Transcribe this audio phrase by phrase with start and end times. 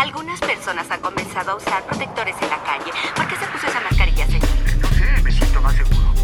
[0.00, 2.90] Algunas personas han comenzado a usar protectores en la calle.
[3.14, 4.48] ¿Por qué se puso esa mascarilla, señor?
[4.80, 6.14] No sé, me siento más seguro.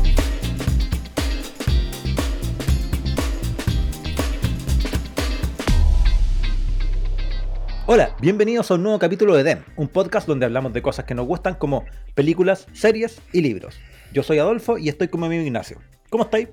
[7.84, 11.14] Hola, bienvenidos a un nuevo capítulo de DEM, un podcast donde hablamos de cosas que
[11.14, 11.84] nos gustan como
[12.14, 13.78] películas, series y libros.
[14.10, 15.82] Yo soy Adolfo y estoy con mi amigo Ignacio.
[16.08, 16.48] ¿Cómo estáis?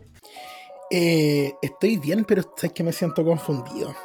[0.91, 3.95] Eh, estoy bien, pero sabes que me siento confundido.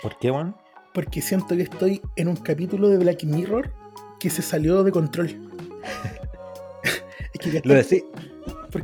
[0.00, 0.54] ¿Por qué, Juan?
[0.94, 3.70] Porque siento que estoy en un capítulo de Black Mirror
[4.18, 5.28] que se salió de control.
[7.32, 8.04] es que Lo decís.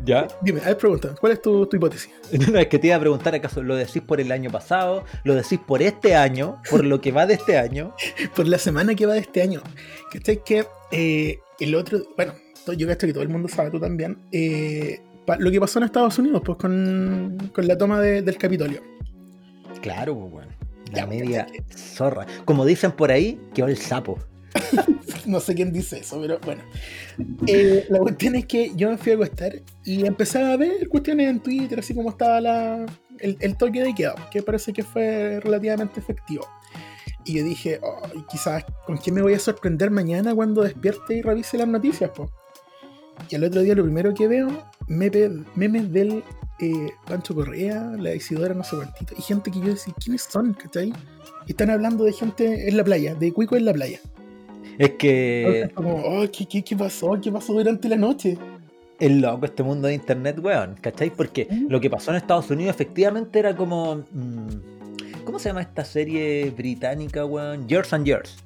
[0.07, 0.27] ¿Ya?
[0.41, 2.11] Dime, a ver, pregunta, ¿cuál es tu, tu hipótesis?
[2.53, 5.35] No, es que te iba a preguntar acaso lo decís por el año pasado, lo
[5.35, 7.95] decís por este año, por lo que va de este año.
[8.35, 9.63] Por la semana que va de este año.
[10.11, 10.43] ¿Cachai?
[10.43, 12.33] Que eh, el otro, bueno,
[12.67, 15.01] yo creo que todo el mundo sabe, tú también, eh,
[15.39, 18.81] lo que pasó en Estados Unidos, pues con, con la toma de- del Capitolio.
[19.83, 20.54] Claro, pues, weón.
[20.95, 22.27] La media zorra.
[22.45, 24.19] Como dicen por ahí, quedó el sapo.
[25.27, 26.63] No sé quién dice eso, pero bueno.
[27.47, 31.31] Eh, la cuestión es que yo me fui a acostar y empecé a ver cuestiones
[31.31, 32.85] en Twitter, así como estaba la,
[33.21, 36.47] el, el toque de queda, que parece que fue relativamente efectivo.
[37.25, 41.23] Y yo dije, "Ay, quizás con quién me voy a sorprender mañana cuando despierte y
[41.23, 42.31] revise las noticias, po.
[43.31, 44.49] Y al otro día lo primero que veo,
[44.89, 46.23] memes del
[46.61, 50.55] eh, Pancho Correa, la Isidora, no sé cuántito, y gente que yo decía, ¿quiénes son?
[50.55, 50.93] ¿Cachai?
[51.47, 54.01] Están hablando de gente en la playa, de cuico en la playa.
[54.79, 57.19] Es que como, oh, ¿qué, qué, qué pasó?
[57.23, 58.39] ¿Qué pasó durante la noche?
[58.99, 60.77] es loco este mundo de internet, weón.
[60.81, 61.11] ¿Cachai?
[61.11, 63.97] Porque lo que pasó en Estados Unidos efectivamente era como.
[63.97, 67.67] mm, ¿Cómo se llama esta serie británica, weón?
[67.69, 68.37] Years and Years.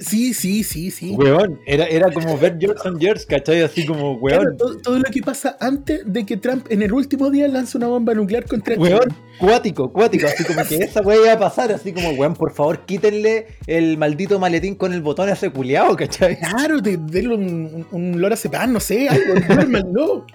[0.00, 1.14] Sí, sí, sí, sí.
[1.16, 3.62] Weón, era, era como ver Years and Years, ¿cachai?
[3.62, 4.56] Así como, Claro, weón.
[4.56, 7.86] todo, todo lo que pasa antes de que Trump en el último día lance una
[7.88, 8.76] bomba nuclear contra.
[8.76, 12.52] Weón, cuático, cuático, así como que esa weá iba a pasar, así como, weón, por
[12.52, 16.38] favor, quítenle el maldito maletín con el botón a ese culiao, ¿cachai?
[16.38, 20.26] Claro, de, denle un, un, un lorazepam, no sé, algo, duérmanlo.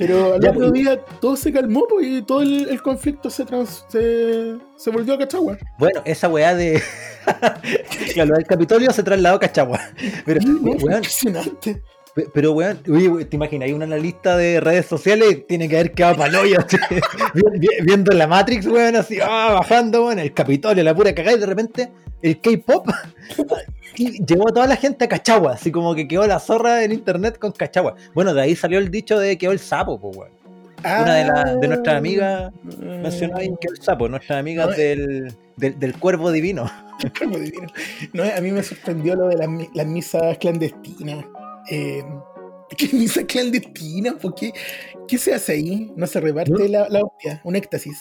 [0.00, 0.72] Pero al otro pues.
[0.72, 5.14] día todo se calmó pues, y todo el, el conflicto se, trans- se, se volvió
[5.14, 5.58] a Cachagua.
[5.78, 6.82] Bueno, esa weá de.
[8.14, 9.78] claro, del Capitolio se trasladó a Cachagua.
[10.24, 11.82] Pero, no, weón, impresionante.
[12.14, 15.92] Pe- Pero, weón, oye, te imaginas, hay una analista de redes sociales tiene que haber
[15.92, 16.58] quedado paloyo,
[17.84, 21.46] viendo la Matrix, weón, así, ah, bajando, weón, el Capitolio, la pura cagada, y de
[21.46, 21.88] repente
[22.22, 22.88] el K-pop
[23.96, 27.38] llevó a toda la gente a Cachagua, así como que quedó la zorra en internet
[27.38, 27.94] con Cachagua.
[28.14, 30.32] Bueno, de ahí salió el dicho de quedó el sapo, pues, weón.
[30.82, 32.50] Una de, la- de nuestras amigas
[32.80, 36.70] mencionó ahí que el sapo, nuestras amigas No, del, del, del cuervo divino.
[37.18, 37.66] Como divino.
[38.14, 39.36] No, a mí me sorprendió lo de
[39.74, 41.24] las misas clandestinas.
[41.70, 42.04] Eh,
[42.76, 44.16] ¿Qué misa clandestina?
[44.18, 44.52] ¿Por qué?
[45.08, 45.92] ¿Qué se hace ahí?
[45.96, 46.58] No se reparte No.
[46.68, 48.00] la, la hostia, un éxtasis.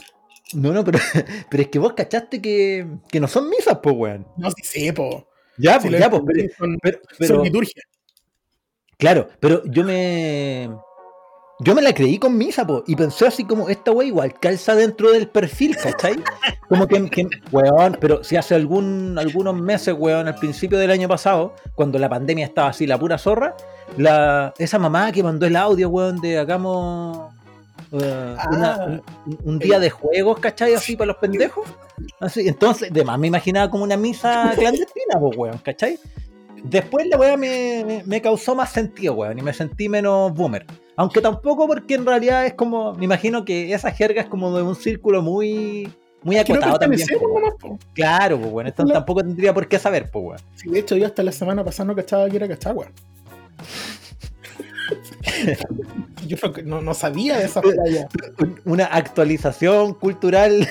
[0.53, 1.00] No, no, pero,
[1.50, 4.28] pero es que vos cachaste que, que no son misas, pues, weón.
[4.38, 5.28] No, sí sé, po.
[5.58, 7.84] Ya, Si pues, ya, pues, entendí, pero, son, pero- son pero- liturgia.
[8.97, 10.69] Claro, pero yo me.
[11.62, 14.75] Yo me la creí con misa, po, y pensé así como, esta wey igual calza
[14.75, 16.16] dentro del perfil, ¿cachai?
[16.70, 21.09] Como que, que- weón, pero si hace algún, algunos meses, weón, al principio del año
[21.09, 23.56] pasado, cuando la pandemia estaba así, la pura zorra,
[23.97, 27.30] la, esa mamá que mandó el audio, weón, de hagamos
[27.91, 28.86] una- Ah.
[29.26, 30.74] un, un día de juegos, ¿cachai?
[30.76, 31.68] Así para los pendejos.
[32.22, 36.00] Así, entonces, de más me imaginaba como una misa clandestina, pues, weón, ¿cachai?
[36.64, 40.66] Después la weá me, me- me causó más sentido, weón, y me sentí menos boomer.
[41.00, 44.64] Aunque tampoco porque en realidad es como, me imagino que esa jerga es como de
[44.64, 45.90] un círculo muy,
[46.24, 47.08] muy no acotado también.
[47.58, 47.80] po.
[47.94, 50.40] Claro, pues bueno, esto La- tampoco tendría por qué saber, pues weón.
[50.56, 52.88] Sí, de hecho, yo hasta la semana pasada no cachaba que era Cachagua.
[56.28, 58.09] yo no, no- no sabía de esa playa.
[58.40, 60.68] Un- Una actualización cultural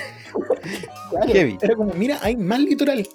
[1.09, 1.57] Claro, Heavy.
[1.59, 3.07] Era como, mira, hay más litoral.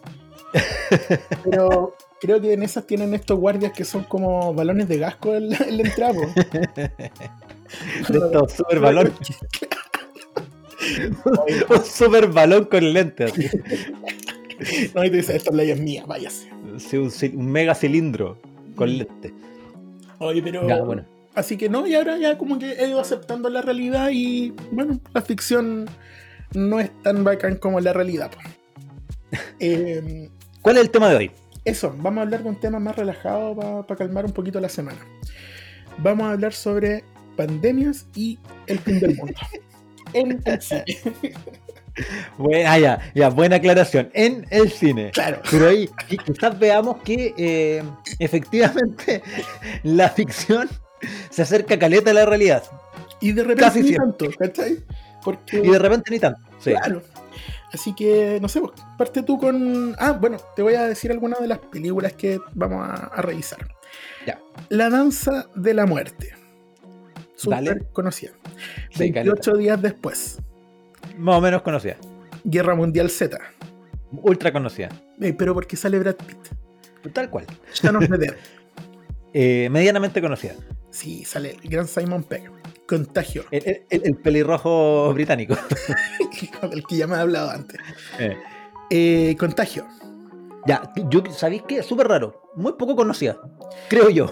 [1.45, 5.51] Pero creo que en esas tienen estos guardias que son como balones de gasco en
[5.51, 6.21] la, en la entrada.
[8.09, 9.13] de estos super balón.
[11.69, 13.33] un super balón con lentes.
[14.95, 16.49] No, y te dice, esta playa es mía, váyase.
[16.79, 18.39] Sí, un, mega cilindro
[18.77, 19.33] con lentes.
[20.19, 20.67] Oye, pero.
[20.69, 21.05] Ya, bueno.
[21.35, 25.01] Así que no, y ahora ya como que he ido aceptando la realidad y bueno,
[25.13, 25.87] la ficción
[26.55, 28.31] no es tan bacán como la realidad.
[29.59, 30.31] Eh,
[30.63, 31.31] ¿Cuál es el tema de hoy?
[31.65, 34.99] Eso, vamos a hablar de un tema más relajado para calmar un poquito la semana.
[35.99, 37.05] Vamos a hablar sobre
[37.37, 39.35] pandemias y el fin del mundo.
[40.13, 40.85] en el cine.
[42.39, 44.11] Buena, ah, ya, ya, buena aclaración.
[44.15, 45.11] En el cine.
[45.13, 45.41] Claro.
[45.51, 47.83] Pero ahí qui- quizás veamos que eh,
[48.19, 49.23] efectivamente
[49.85, 50.69] la ficción
[51.31, 52.65] se acerca caleta a la realidad.
[53.21, 54.29] Y de repente Casi ni siempre.
[54.29, 54.79] tanto, ¿cachai?
[55.23, 56.41] Porque, Y de repente ni tanto.
[56.59, 56.71] Sí.
[56.73, 57.03] claro.
[57.75, 58.63] Así que, no sé,
[58.97, 59.97] parte tú con.
[59.99, 63.67] Ah, bueno, te voy a decir algunas de las películas que vamos a, a revisar.
[64.25, 64.41] Ya.
[64.69, 66.35] La danza de la muerte.
[67.35, 68.31] Súper conocida.
[68.91, 70.39] Sí, 28 días después.
[71.19, 71.97] Más o menos conocida.
[72.45, 73.37] Guerra Mundial Z.
[74.23, 74.91] Ultra conocida.
[75.21, 77.13] Eh, pero porque sale Brad Pitt.
[77.13, 77.47] Tal cual.
[77.47, 78.37] Of the Dead.
[79.33, 80.55] Eh, medianamente conocida.
[80.91, 82.54] Sí, sale el gran Simon Pegg.
[82.87, 83.45] Contagio.
[83.51, 85.55] El, el- el- el pelirrojo británico.
[86.71, 87.81] del que ya me he hablado antes.
[88.19, 88.37] Eh.
[88.91, 89.87] Eh, Contagio.
[90.67, 91.83] Ya, yo, ¿sabéis qué?
[91.83, 92.43] Súper raro.
[92.57, 93.37] Muy poco conocida.
[93.89, 94.31] Creo yo.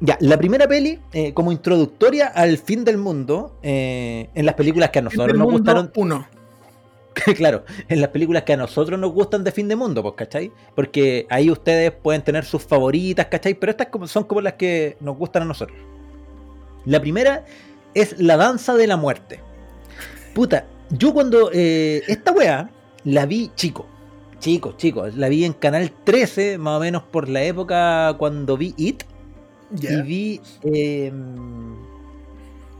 [0.00, 4.90] Ya, la primera peli, eh, como introductoria al fin del mundo, eh, en las películas
[4.90, 6.28] que a nosotros nos gustaron, Uno.
[7.36, 10.52] claro, en las películas que a nosotros nos gustan de fin de mundo, pues, ¿cachai?
[10.74, 13.54] Porque ahí ustedes pueden tener sus favoritas, ¿cachai?
[13.54, 15.78] Pero estas como- son como las que nos gustan a nosotros.
[16.84, 17.44] La primera
[17.94, 19.40] es La Danza de la Muerte.
[20.34, 22.70] Puta, yo cuando eh, esta weá
[23.04, 23.86] la vi chico,
[24.38, 28.74] chico, chico, la vi en Canal 13, más o menos por la época cuando vi
[28.76, 29.04] It,
[29.80, 31.10] y vi eh,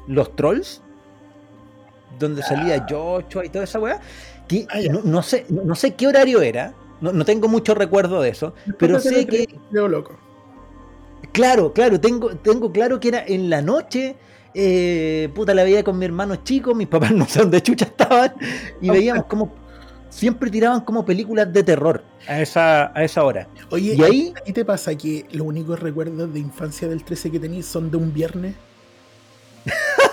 [0.07, 0.83] Los Trolls,
[2.19, 4.01] donde salía Joshua y toda esa weá.
[4.49, 8.21] Que Ah, no, no sé, no, sé qué horario era, no, no tengo mucho recuerdo
[8.23, 10.17] de eso, pero Después sé que, loco.
[11.33, 14.17] claro, claro, tengo, tengo claro que era en la noche.
[14.55, 18.35] eh, puta, la veía con mi hermano chico, mis papás no sé dónde chucha estaban,
[18.81, 19.53] y veíamos como.
[20.09, 23.49] Siempre tiraban como películas de terror a esa, a esa hora.
[23.71, 27.31] Oye, Y ahí- ¿a ti te pasa que los únicos recuerdos de infancia del 13
[27.33, 28.55] que tenéis son de un viernes?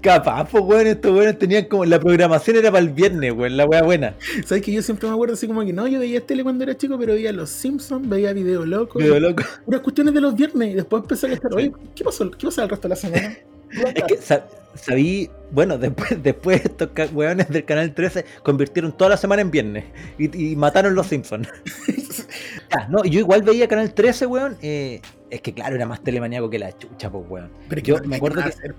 [0.00, 1.84] Capaz, pues, weón, estos weones tenían como.
[1.84, 4.14] La programación era para el viernes, weón, la wea buena.
[4.44, 6.76] ¿Sabes que yo siempre me acuerdo así como que no, yo veía tele cuando era
[6.76, 9.42] chico, pero veía Los Simpsons, veía Video Loco, Video loco.
[9.64, 12.30] puras cuestiones de los viernes y después empecé a estar, oye, ¿qué pasó?
[12.30, 13.36] ¿Qué pasa el resto de la semana?
[13.94, 19.16] Es que sa- sabí, bueno, después, después estos weones del canal 13 convirtieron toda la
[19.16, 19.84] semana en viernes
[20.18, 21.48] y, y mataron los Simpsons.
[22.70, 24.56] Ya, no, yo igual veía canal 13, weón.
[24.62, 25.00] eh,
[25.30, 27.50] es que claro, era más telemaníaco que la chucha, pues, weón.
[27.68, 28.74] Pero Yo me acuerdo que- hacer.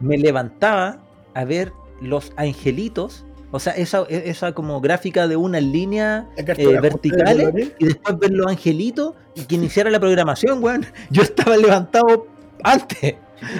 [0.00, 0.98] Me levantaba
[1.34, 3.24] a ver los angelitos.
[3.50, 7.72] O sea, esa, e- esa como gráfica de una línea La carta eh, de verticales
[7.78, 10.84] y después ver los angelitos y que iniciara la programación, weón.
[11.10, 12.26] Yo estaba levantado
[12.64, 13.14] antes,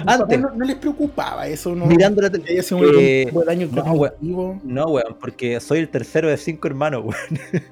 [0.05, 1.85] antes, No, no les preocupaba eso, ¿no?
[1.85, 2.51] mirando la Que tele.
[2.53, 3.29] haya sido Eh,
[3.71, 4.61] no, weón.
[4.63, 7.63] No, weón, porque soy el tercero de cinco hermanos, weón.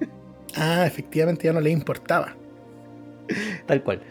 [0.55, 2.35] Ah, efectivamente ya no les importaba.
[3.65, 4.01] Tal cual.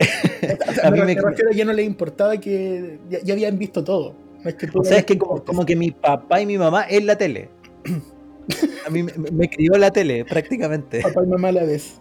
[0.00, 3.18] O sea, A me, mí me- me refiero a ya no les importaba que ya,
[3.22, 4.14] ya habían visto todo.
[4.42, 6.46] No es que tú O sea, es que no como, como que mi papá y
[6.46, 7.48] mi mamá en la tele.
[8.86, 11.00] A mí me, me crió la tele, prácticamente.
[11.00, 11.94] Papá y mamá a la vez.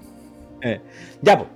[0.61, 0.79] Eh,
[1.21, 1.49] Ya, pues.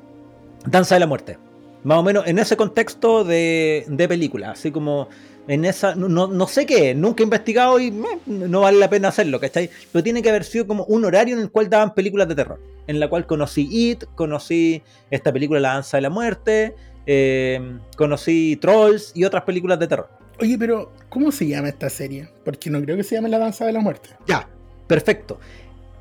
[0.67, 1.37] Danza de la muerte.
[1.85, 4.51] Más o menos en ese contexto de, de película.
[4.51, 5.07] Así como
[5.47, 5.95] en esa.
[5.95, 9.39] No, no- no sé qué, nunca he investigado y meh, no vale la pena hacerlo,
[9.39, 9.69] ¿cachai?
[9.93, 12.59] Pero tiene que haber sido como un horario en el cual daban películas de terror.
[12.87, 18.57] En la cual conocí It, conocí esta película La Danza de la Muerte, eh, conocí
[18.59, 20.09] Trolls y otras películas de terror.
[20.41, 22.27] Oye, pero ¿cómo se llama esta serie?
[22.43, 24.09] Porque no creo que se llame La Danza de la Muerte.
[24.27, 24.47] Ya,
[24.87, 25.39] perfecto.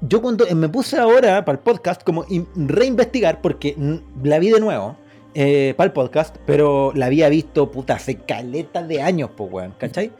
[0.00, 3.76] Yo cuando eh, me puse ahora para el podcast como in- reinvestigar, porque
[4.22, 4.96] la vi de nuevo
[5.34, 9.74] eh, para el podcast, pero la había visto puta hace caleta de años, pues weón,
[9.78, 10.12] ¿cachai?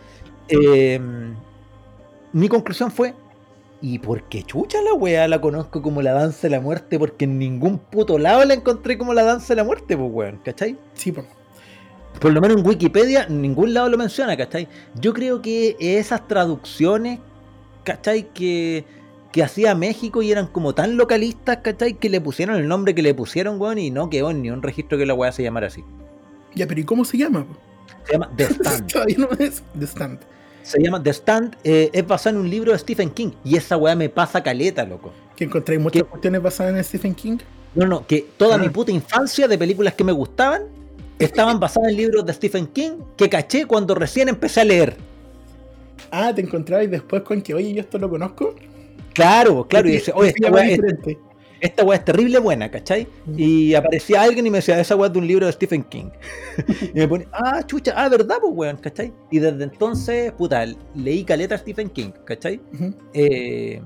[0.48, 1.00] Eh,
[2.32, 3.14] mi conclusión fue,
[3.80, 6.98] ¿y por qué chucha la weá la conozco como la danza de la muerte?
[6.98, 10.40] Porque en ningún puto lado la encontré como la danza de la muerte, pues weón,
[10.44, 10.76] ¿cachai?
[10.94, 11.26] Sí, pues.
[12.20, 14.66] por lo menos en Wikipedia, ningún lado lo menciona, ¿cachai?
[15.00, 17.20] Yo creo que esas traducciones,
[17.84, 18.24] ¿cachai?
[18.32, 18.84] Que,
[19.34, 21.94] que hacía México y eran como tan localistas, ¿cachai?
[21.94, 24.96] Que le pusieron el nombre que le pusieron, weón, y no quedó ni un registro
[24.96, 25.82] que la weá se llamara así.
[26.54, 27.44] Ya, pero ¿y cómo se llama?
[27.44, 27.56] po?
[28.06, 28.92] Se llama The Stand.
[28.92, 30.18] Todavía no es The Stand.
[30.62, 33.32] Se llama The Stand, eh, es basado en un libro de Stephen King.
[33.44, 35.10] Y esa weá me pasa caleta, loco.
[35.34, 37.38] Que encontréis muchas cuestiones basadas en Stephen King.
[37.74, 38.58] No, no, que toda Ah.
[38.58, 40.62] mi puta infancia de películas que me gustaban
[41.18, 44.96] estaban basadas en libros de Stephen King que caché cuando recién empecé a leer.
[46.12, 48.54] Ah, te encontrabais después con que, oye, yo esto lo conozco.
[49.14, 50.80] Claro, claro, y dice, oye, esta weá es,
[51.60, 53.06] esta weá es terrible buena, ¿cachai?
[53.36, 56.10] Y aparecía alguien y me decía, esa weá es de un libro de Stephen King.
[56.94, 58.76] y me pone, ah, chucha, ah, ¿verdad, pues weón?
[58.76, 59.12] ¿cachai?
[59.30, 62.60] Y desde entonces, puta, leí caleta a Stephen King, ¿cachai?
[63.14, 63.80] Eh,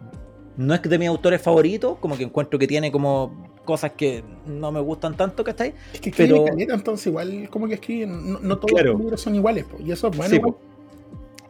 [0.57, 4.25] no es que de mis autores favoritos, como que encuentro que tiene como cosas que
[4.47, 5.75] no me gustan tanto, ¿cachai?
[5.93, 8.93] Es que escribe Pero- caleta, entonces igual como que escriben, no, no todos Claro.
[8.93, 10.35] los libros son iguales, po, y eso es bueno.
[10.35, 10.59] Sí, po.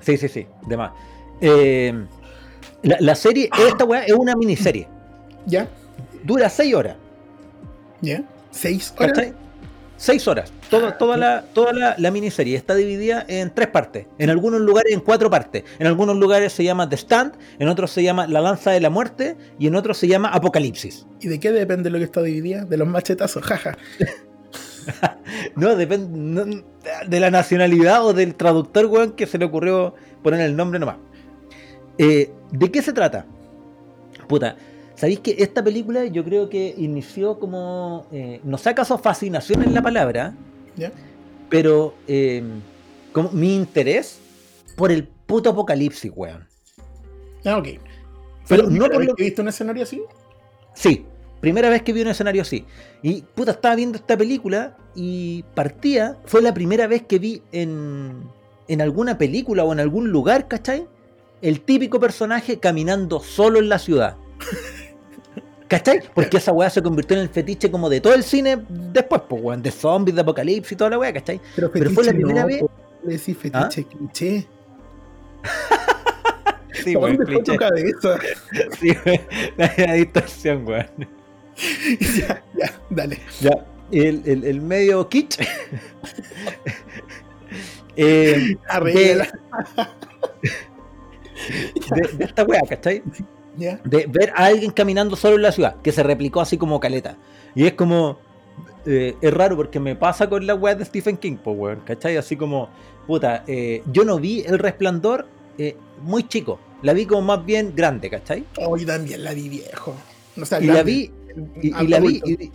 [0.00, 0.92] Sí, sí, sí, de más.
[1.40, 1.94] Eh,
[2.82, 4.88] la, la serie, esta weá es una miniserie.
[5.46, 5.68] Ya,
[6.25, 6.96] Dura seis horas,
[8.00, 8.22] ya.
[8.50, 9.12] Seis horas.
[9.12, 9.34] ¿cachai?
[9.96, 10.52] Seis horas.
[10.70, 14.06] Toda, toda, la, toda la, la miniserie está dividida en tres partes.
[14.18, 15.64] En algunos lugares en cuatro partes.
[15.80, 18.90] En algunos lugares se llama The Stand, en otros se llama La Lanza de la
[18.90, 21.06] Muerte y en otros se llama Apocalipsis.
[21.20, 22.64] ¿Y de qué depende lo que está dividida?
[22.64, 23.76] De los machetazos, jaja.
[25.56, 26.62] No, depende no,
[27.06, 30.96] de la nacionalidad o del traductor, weón, que se le ocurrió poner el nombre nomás.
[31.99, 33.26] Eh, ¿De qué se trata?
[34.28, 34.57] Puta,
[34.95, 38.07] ¿sabéis que esta película yo creo que inició como.
[38.12, 40.35] eh, no sé acaso fascinación en la palabra,
[41.49, 42.43] pero eh,
[43.12, 44.19] como mi interés
[44.76, 46.47] por el puto apocalipsis, weón.
[47.45, 47.64] Ah, ok.
[47.67, 47.81] Pero
[48.45, 50.02] ¿Fue la no por lo- que viste un escenario así?
[50.75, 51.05] Sí,
[51.40, 52.64] primera vez que vi un escenario así.
[53.02, 58.23] Y puta, estaba viendo esta película y partía, fue la primera vez que vi en,
[58.69, 60.87] en alguna película o en algún lugar, ¿cachai?
[61.42, 64.16] El típico personaje caminando solo en la ciudad.
[65.68, 66.00] ¿Cachai?
[66.14, 69.42] Porque esa weá se convirtió en el fetiche como de todo el cine después, pues
[69.42, 71.40] weón, de zombies, de apocalipsis y toda la weá, ¿cachai?
[71.54, 72.64] Pero, Pero fue la primera no, vez-.
[73.04, 74.47] Le decís fetiche, cliché.
[76.85, 78.18] Sí, ¿Dónde fue tu cabeza?
[78.80, 79.21] Sí, weón,
[79.76, 80.87] la distorsión, weón.
[82.16, 83.18] ya, ya, dale.
[83.40, 83.50] Ya,
[83.90, 85.40] el, el- el medio kitsch.
[87.97, 89.25] Eh, Arréglala.
[89.25, 90.50] de,
[92.18, 93.02] de esta weá, ¿cachai?
[93.57, 97.16] De ver a alguien caminando solo en la ciudad, que se replicó así como caleta.
[97.54, 98.18] Y es como.
[98.87, 102.16] eh, es raro porque me pasa con la weá de Stephen King, weón, ¿cachai?
[102.16, 102.68] Así como,
[103.07, 105.26] puta, eh, yo no vi el resplandor
[105.59, 108.45] eh, muy chico, la vi como más bien grande, ¿cachai?
[108.64, 109.95] Hoy también la vi viejo.
[110.40, 110.92] O sea, Y la grande.
[110.92, 111.11] vi,
[111.62, 112.52] y, y la vi y,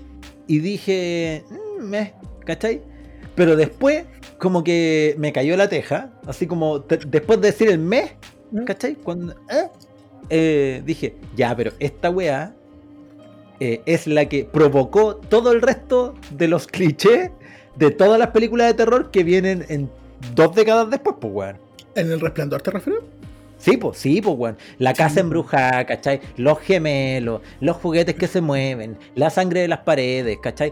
[0.47, 2.13] y dije, "Mm, meh",
[2.45, 2.81] ¿cachai?
[3.35, 4.05] Pero después,
[4.37, 8.11] como que me cayó la teja, así como te- después de decir el mes.
[8.65, 8.95] ¿Cachai?
[8.95, 9.67] Cuando, ¿eh?
[10.29, 12.53] Eh, dije, ya, pero esta weá
[13.59, 17.29] eh, es la que provocó todo el resto de los clichés
[17.75, 19.89] de todas las películas de terror que vienen en
[20.35, 21.57] dos décadas después, pues weón.
[21.95, 23.03] ¿En el resplandor te refieres?
[23.57, 24.57] Sí, pues, sí, pues, weón.
[24.77, 26.19] La casa embrujada, ¿cachai?
[26.37, 30.71] Los gemelos, los juguetes que se mueven, la sangre de las paredes, ¿cachai?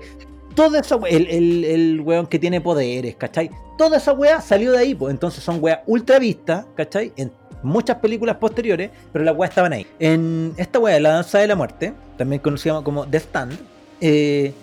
[0.56, 3.50] Todo eso, we- el, el, el weón que tiene poderes, ¿cachai?
[3.78, 5.12] Toda esa weá salió de ahí, pues.
[5.14, 7.14] Entonces son weas ultra vistas, ¿cachai?
[7.16, 7.32] En
[7.64, 9.86] muchas películas posteriores, pero las weas estaban ahí.
[10.00, 13.58] En esta wea, La Danza de la Muerte, también conocida como The Stand,
[14.02, 14.54] eh,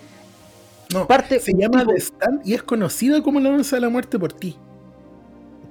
[0.93, 1.05] No.
[1.07, 4.17] parte Se llama tipo- The Stand y es conocida como la danza de la muerte
[4.19, 4.57] por ti.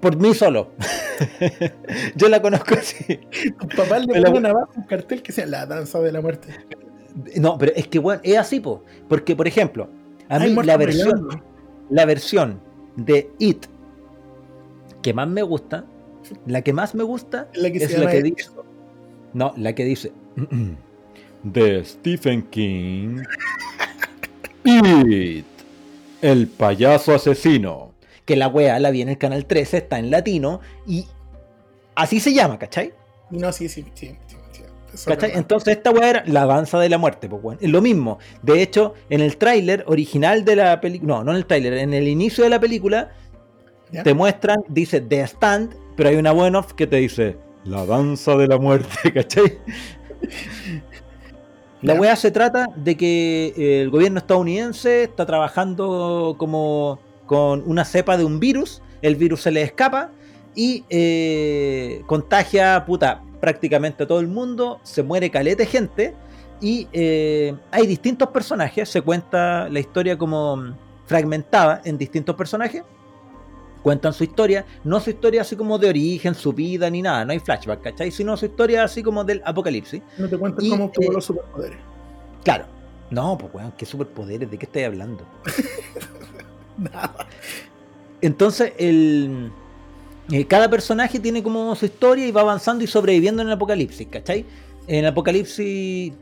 [0.00, 0.68] por mí solo.
[2.14, 3.18] Yo la conozco así.
[3.58, 6.20] Tus papás le Me la- ponen abajo un cartel que sea la danza de la
[6.20, 6.54] muerte.
[7.37, 8.85] No, pero es que, weón, es así, po.
[9.08, 9.88] Porque, por ejemplo,
[10.28, 11.42] a mí la versión,
[11.90, 12.61] la versión
[12.94, 13.66] de It
[15.02, 15.85] que más me gusta,
[16.47, 18.37] la que más me gusta Es la que es se la llama que It.
[18.37, 18.50] dice.
[19.35, 20.12] No, la que dice.
[21.42, 23.23] De Stephen King.
[24.64, 25.44] It.
[26.20, 27.92] El payaso asesino.
[28.25, 31.06] Que la wea la vi en el canal 13, está en latino y
[31.94, 32.92] así se llama, ¿cachai?
[33.30, 34.16] No, sí, sí, sí.
[34.26, 34.35] sí.
[35.35, 38.18] Entonces esta weá era la danza de la muerte, pues lo mismo.
[38.42, 41.94] De hecho, en el tráiler original de la película, no, no en el tráiler, en
[41.94, 43.12] el inicio de la película,
[43.92, 44.02] ¿Ya?
[44.02, 48.37] te muestran, dice The Stand, pero hay una one off que te dice la danza
[48.37, 49.59] de la muerte, ¿cachai?
[51.83, 57.85] La weá se trata de que eh, el gobierno estadounidense está trabajando como con una
[57.85, 60.12] cepa de un virus, el virus se le escapa
[60.55, 66.14] y eh, contagia puta, prácticamente a todo el mundo, se muere caleta de gente
[66.61, 70.75] y eh, hay distintos personajes, se cuenta la historia como mm,
[71.07, 72.85] fragmentada en distintos personajes,
[73.82, 77.32] cuentan su historia, no su historia así como de origen, su vida ni nada, no
[77.32, 78.11] hay flashback, ¿cachai?
[78.11, 80.02] Sino su historia así como del apocalipsis.
[80.18, 81.78] No te cuentas y, cómo obtuvo eh, los superpoderes.
[82.44, 82.66] Claro.
[83.11, 85.25] No, pues weón, qué superpoderes, ¿de qué estáis hablando?
[86.78, 87.26] Nada.
[88.20, 89.50] Entonces, el,
[90.30, 94.08] eh, cada personaje tiene como su historia y va avanzando y sobreviviendo en el apocalipsis,
[94.08, 94.44] ¿cachai?
[94.87, 96.12] En el apocalipsis,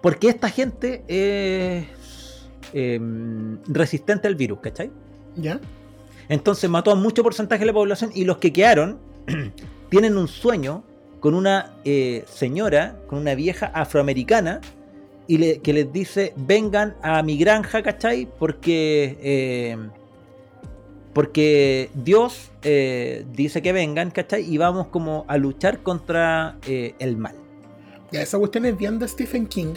[0.00, 1.86] porque esta gente es
[2.72, 4.90] em, resistente al virus, ¿cachai?
[5.36, 5.60] ¿Ya?
[6.28, 8.98] Entonces mató a mucho porcentaje de la población y los que quedaron
[9.90, 10.84] tienen un sueño
[11.20, 14.60] con una eh, señora, con una vieja afroamericana,
[15.26, 18.28] y le- que les dice, vengan a mi granja, ¿cachai?
[18.38, 19.76] Porque, eh,
[21.12, 24.42] porque Dios eh, dice que vengan, ¿cachai?
[24.48, 27.34] Y vamos como a luchar contra el mal.
[28.12, 29.74] Ya, esa cuestión es bien de Stephen King.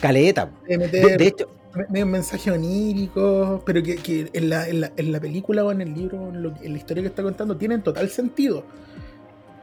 [0.00, 0.50] Caleta.
[0.68, 1.48] de hecho,
[1.88, 5.80] medio mensaje onírico, pero que, que en, la, en, la, en la película o en
[5.80, 8.64] el libro, en, lo- en la historia que está contando, tienen total sentido.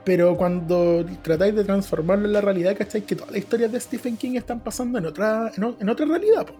[0.05, 3.01] Pero cuando tratáis de transformarlo en la realidad, ¿cachai?
[3.01, 6.45] Que todas las historias de Stephen King están pasando en otra, en, otra realidad.
[6.47, 6.53] po.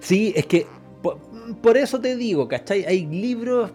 [0.00, 0.66] Sí, es que
[1.02, 1.18] Por,
[1.62, 2.84] por eso te digo, ¿cachai?
[2.86, 3.70] Hay libros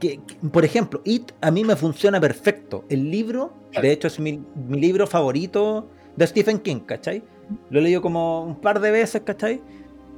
[0.00, 2.84] que, que- por ejemplo, It a mí me funciona perfecto.
[2.88, 3.86] El libro, Claro.
[3.86, 7.22] de hecho, es mi, mi libro favorito de Stephen King, ¿cachai?
[7.70, 9.60] Lo he leído como un par de veces, ¿cachai?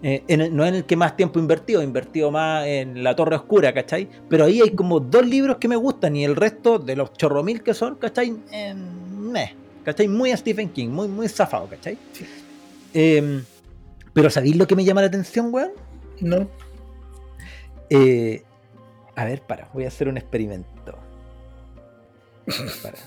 [0.02, 3.16] Eh, en el- no en el que más tiempo invertido, he invertido más en La
[3.16, 4.08] Torre Oscura, ¿cachai?
[4.28, 7.62] Pero ahí hay como dos libros que me gustan y el resto de los chorromil
[7.62, 8.36] que son, ¿cachai?
[8.52, 9.54] Eh, meh,
[9.84, 10.06] ¿cachai?
[10.08, 11.96] Muy a Stephen King, muy, muy zafado, ¿cachai?
[12.12, 12.26] Sí.
[12.94, 13.42] Eh,
[14.12, 15.72] pero ¿sabéis lo que me llama la atención, weón?
[16.20, 16.46] No.
[17.90, 18.42] Eh,
[19.14, 20.96] a ver, para, voy a hacer un experimento.
[22.82, 22.98] Para.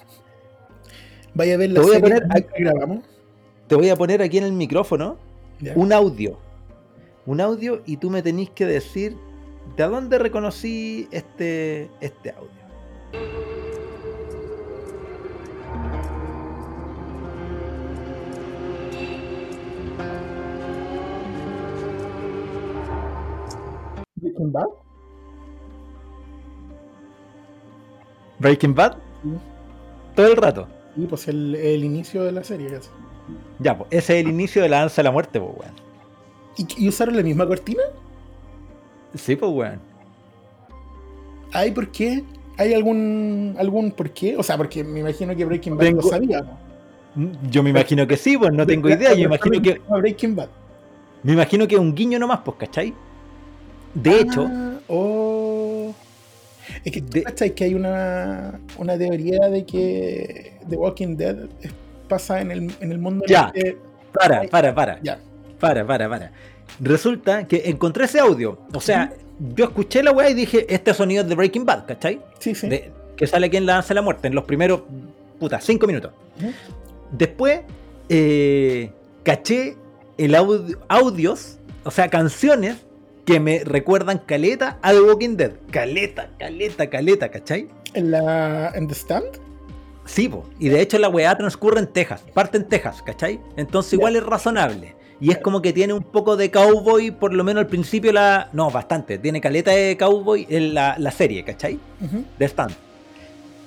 [1.35, 2.99] Vaya a ver la Te voy a serie poner- que grabamos.
[3.69, 5.17] Te voy a poner aquí en el micrófono
[5.75, 6.39] un audio.
[7.27, 9.15] Un audio y tú me tenés que decir
[9.77, 12.49] de dónde reconocí este, este audio.
[24.15, 24.67] Breaking Bad.
[28.39, 29.29] Breaking Bad, Sí.
[30.15, 30.67] todo el rato.
[30.95, 32.69] Y pues el, el inicio de la serie.
[32.69, 32.89] casi.
[33.59, 35.73] Ya, pues ese es el inicio de la danza de la muerte, pues, weón.
[36.57, 37.81] ¿Y, y usaron la misma cortina?
[39.15, 39.79] Sí, pues, weón.
[41.53, 42.23] ¿Ay, por qué?
[42.57, 44.35] ¿Hay algún algún por qué?
[44.37, 46.41] O sea, porque me imagino que Breaking Bad lo sabía.
[46.41, 46.57] ¿no?
[47.15, 49.13] Mm, Yo me imagino que sí, pues no tengo idea.
[49.13, 50.49] Yo imagino que, Breaking Bad.
[51.23, 52.93] me imagino que es un guiño nomás, pues, ¿cachai?
[53.93, 55.93] De hecho, Ah, oh.
[56.83, 61.37] Es que De- ¿tú cachai que hay una, una teoría de que The Walking Dead
[61.61, 61.71] es-
[62.09, 63.51] pasa en el, en el mundo en Ya.
[63.55, 63.77] el que-
[64.11, 64.99] para, para, para.
[65.01, 65.19] Ya.
[65.59, 66.31] Para, para, para.
[66.81, 68.59] Resulta que encontré ese audio.
[68.73, 69.13] O sea,
[69.55, 72.19] yo escuché la weá y dije, este sonido es de Breaking Bad, ¿cachai?
[72.39, 72.67] Sí, sí.
[72.67, 74.81] De- que sale aquí en la danza de la muerte, en los primeros,
[75.39, 76.11] puta, cinco minutos.
[77.11, 77.61] Después,
[78.07, 78.91] eh,
[79.23, 79.75] caché
[80.17, 82.77] el audio, audios, o sea, canciones
[83.25, 85.51] que me recuerdan caleta a The Walking Dead.
[85.71, 87.67] Caleta, caleta, caleta, ¿cachai?
[87.93, 89.25] En la en The Stand.
[90.09, 90.43] Sí, po.
[90.59, 93.39] y de hecho la weá transcurre en Texas, parte en Texas, ¿cachai?
[93.57, 94.95] Entonces igual es razonable.
[95.21, 98.49] Y es como que tiene un poco de cowboy, por lo menos al principio la...
[98.53, 99.17] No, bastante.
[99.17, 101.77] Tiene caleta de cowboy en la, la serie, ¿cachai?
[102.01, 102.23] Ujú.
[102.37, 102.73] De Stand.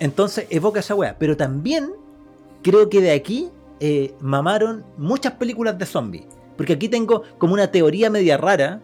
[0.01, 1.15] Entonces evoca esa weá.
[1.19, 1.93] Pero también
[2.63, 6.25] creo que de aquí eh, mamaron muchas películas de zombies.
[6.57, 8.81] Porque aquí tengo como una teoría media rara.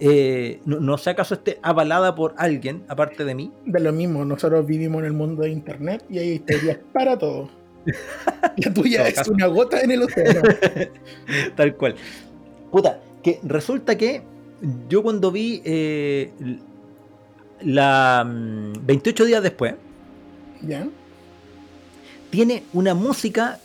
[0.00, 3.52] Eh, no, no sé acaso esté avalada por alguien, aparte de mí.
[3.66, 7.50] De lo mismo, nosotros vivimos en el mundo de internet y hay teorías para todo.
[8.56, 9.32] La tuya es caso.
[9.32, 10.40] una gota en el océano.
[11.56, 11.96] Tal cual.
[12.70, 14.22] Puta, que resulta que
[14.88, 16.32] yo cuando vi eh,
[17.62, 19.74] la mm, 28 días después,
[20.62, 20.88] ¿Ya?
[22.30, 23.58] tiene una música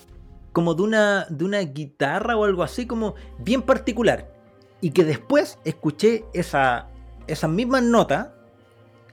[0.51, 4.34] como de una, de una guitarra o algo así, como bien particular.
[4.81, 6.87] Y que después escuché esa,
[7.27, 8.29] esas mismas notas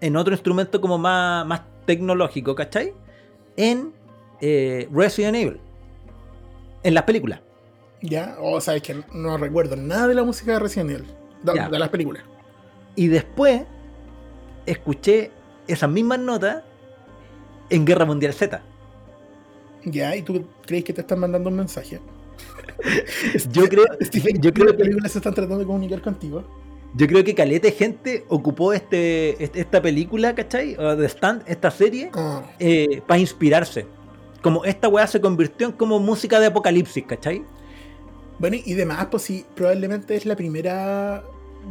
[0.01, 2.93] en otro instrumento como más, más tecnológico, ¿cachai?
[3.57, 3.93] En
[4.41, 5.61] eh, Resident Evil.
[6.83, 7.41] En las películas.
[8.01, 8.37] ¿Ya?
[8.41, 11.07] O sea, es que no recuerdo nada de la música de Resident Evil.
[11.43, 12.25] De, de las películas.
[12.97, 13.63] Y después
[14.67, 15.31] escuché
[15.69, 16.65] esas mismas notas
[17.71, 18.61] en Guerra Mundial Z.
[19.85, 20.15] ¿Ya?
[20.17, 22.01] ¿Y tú crees que te están mandando un mensaje?
[23.53, 26.43] Yo creo, Stephen, yo creo las que, películas se están tratando de comunicar contigo.
[26.95, 30.77] yo creo que caleta de gente ocupó este, este- esta película, ¿cachai?
[30.77, 32.43] O The Stand, esta serie, Ah,
[33.07, 33.87] para inspirarse.
[34.43, 37.43] Como esta weá se convirtió en como música de apocalipsis, ¿cachai?
[38.39, 41.23] Bueno, y demás, pues sí, probablemente es la primera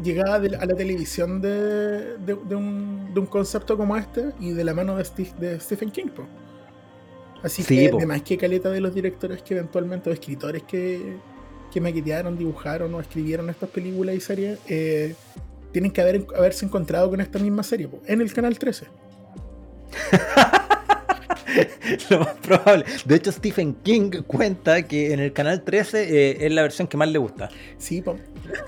[0.01, 4.51] llegada de a la televisión de, de- de un, de un concepto como este y
[4.51, 6.07] de la mano de, Steve- de Stephen King.
[6.15, 6.23] po.
[7.43, 7.97] Así Sí, que, po.
[7.97, 11.15] además que caleta de los directores que eventualmente, o escritores que,
[11.71, 15.15] que maquetearon, dibujaron o escribieron estas películas y series, eh,
[15.71, 18.85] tienen que haber, haberse encontrado con esta misma serie, po, en el canal 13.
[22.09, 22.85] Lo más probable.
[23.05, 26.95] De hecho, Stephen King cuenta que en el canal 13 eh, es la versión que
[26.97, 27.49] más le gusta.
[27.77, 28.17] Sí, po.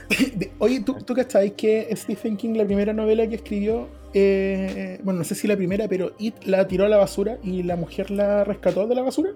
[0.60, 5.24] Oye, ¿tú, tú cachabas que Stephen King, la primera novela que escribió, eh, bueno, no
[5.26, 8.44] sé si la primera, pero It la tiró a la basura y la mujer la
[8.44, 9.32] rescató de la basura?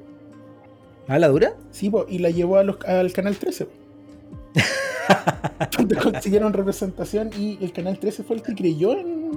[1.07, 1.53] ¿Ah, la dura?
[1.71, 3.65] Sí, po, y la llevó a los- al canal 13.
[3.65, 3.71] po.
[5.59, 9.27] Entonces consiguieron representación y el canal 13 fue el que creyó en.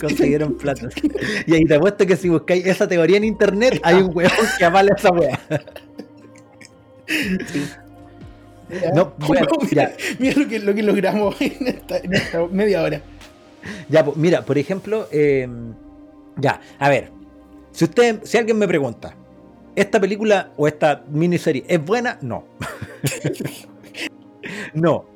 [0.00, 0.88] Consiguieron plata.
[1.46, 4.64] Y ahí te apuesto que si buscáis esa teoría en internet, hay un huevón que
[4.64, 5.10] avala esa.
[8.94, 9.96] No, bueno, mira, ya.
[10.18, 13.00] mira lo, que, lo que logramos en esta, en esta media hora.
[13.88, 15.48] Ya, pues, mira, por ejemplo, eh,
[16.36, 17.10] ya, a ver,
[17.72, 19.14] si usted, si alguien me pregunta,
[19.74, 22.18] ¿esta película o esta miniserie es buena?
[22.22, 22.44] No.
[24.74, 25.15] no.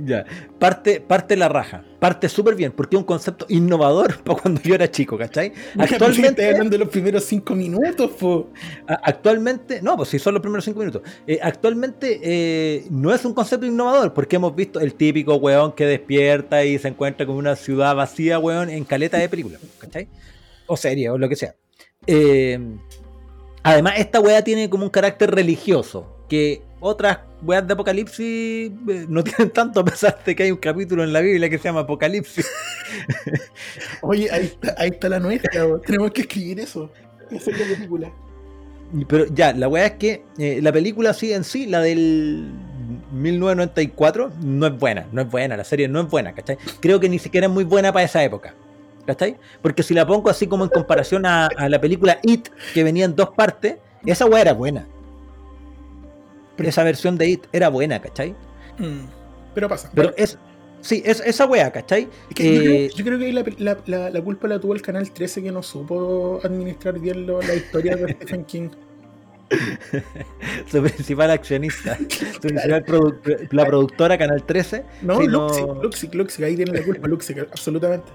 [0.00, 0.24] Ya,
[0.58, 4.74] parte, parte la raja, parte súper bien, porque es un concepto innovador para cuando yo
[4.74, 5.52] era chico, ¿cachai?
[5.78, 6.46] Actualmente.
[6.46, 8.50] hablando de los primeros cinco minutos, po.
[8.86, 11.02] Actualmente, no, pues si son los primeros cinco minutos.
[11.26, 15.84] Eh, actualmente eh, no es un concepto innovador, porque hemos visto el típico weón que
[15.84, 20.08] despierta y se encuentra con una ciudad vacía, weón, en caleta de película, ¿cachai?
[20.66, 21.54] O serie, o lo que sea.
[22.06, 22.58] Eh,
[23.62, 29.22] además, esta weá tiene como un carácter religioso, que otras weas de Apocalipsis eh, no
[29.24, 31.80] tienen tanto a pesar de que hay un capítulo en la Biblia que se llama
[31.80, 32.46] Apocalipsis.
[34.02, 35.50] Oye, ahí está, la nuestra,
[35.86, 36.90] tenemos que escribir eso.
[37.30, 38.12] Esa es la película.
[39.08, 42.50] Pero ya, la wea es que eh, la película sí en sí, la del
[43.12, 46.58] 1994, no es buena, no es buena, la serie no es buena, ¿cachai?
[46.80, 48.54] Creo que ni siquiera es muy buena para esa época.
[49.06, 49.36] ¿Cachai?
[49.62, 53.04] Porque si la pongo así como en comparación a, a la película It, que venía
[53.04, 54.86] en dos partes, esa wea era buena
[56.68, 58.34] esa versión de It era buena, ¿cachai?
[58.78, 59.06] Mm,
[59.54, 59.90] pero pasa.
[59.94, 60.38] Pero es.
[60.80, 62.08] Sí, es, esa wea, ¿cachai?
[62.36, 65.62] Eh, yo, creo, que la, la, la, culpa la tuvo el canal 13 que no
[65.62, 68.68] supo administrar bien la historia de Stephen King.
[70.66, 72.84] su principal accionista, su principal
[73.50, 74.84] la productora Canal 13.
[75.02, 78.10] No, Luxic, Luxic, ahí tiene la culpa, Luxic, absolutamente.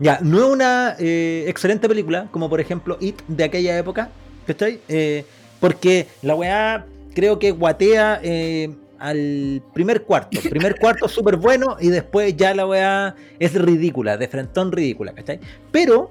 [0.00, 4.10] Ya, no es una eh, excelente película, como por ejemplo It de aquella época,
[4.46, 4.80] ¿cachai?
[4.88, 5.24] Eh,
[5.62, 10.40] porque la weá creo que guatea eh, al primer cuarto.
[10.50, 15.38] Primer cuarto súper bueno y después ya la weá es ridícula, de frentón ridícula, ¿cachai?
[15.70, 16.10] Pero,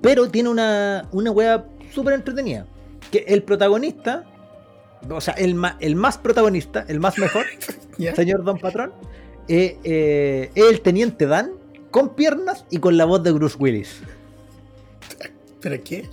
[0.00, 2.64] pero tiene una, una weá súper entretenida.
[3.10, 4.24] Que el protagonista,
[5.10, 7.44] o sea, el, el más protagonista, el más mejor,
[8.14, 8.92] señor Don Patrón,
[9.48, 11.50] eh, eh, es el teniente Dan
[11.90, 14.00] con piernas y con la voz de Bruce Willis.
[15.60, 16.08] ¿Pero qué?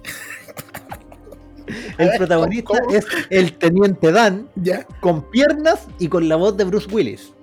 [1.98, 4.86] El protagonista es el teniente Dan, ¿Ya?
[5.00, 7.34] con piernas y con la voz de Bruce Willis.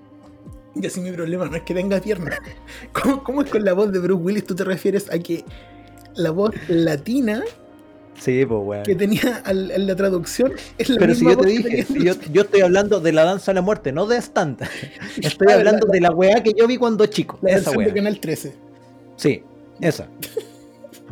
[0.74, 2.38] Y así mi problema no es que tenga piernas.
[2.92, 4.44] ¿Cómo, es con la voz de Bruce Willis?
[4.44, 5.44] ¿Tú te refieres a que
[6.14, 7.42] la voz latina
[8.18, 11.86] Sí, pues, Que tenía en la traducción es la Pero si yo te dije,
[12.32, 14.58] yo, estoy hablando de la danza a la muerte, no de stand.
[15.22, 17.38] Estoy hablando de la weá que yo vi cuando chico.
[17.42, 17.88] La esa weá.
[17.88, 18.54] de Canal 13.
[19.16, 19.42] Sí,
[19.80, 20.08] esa.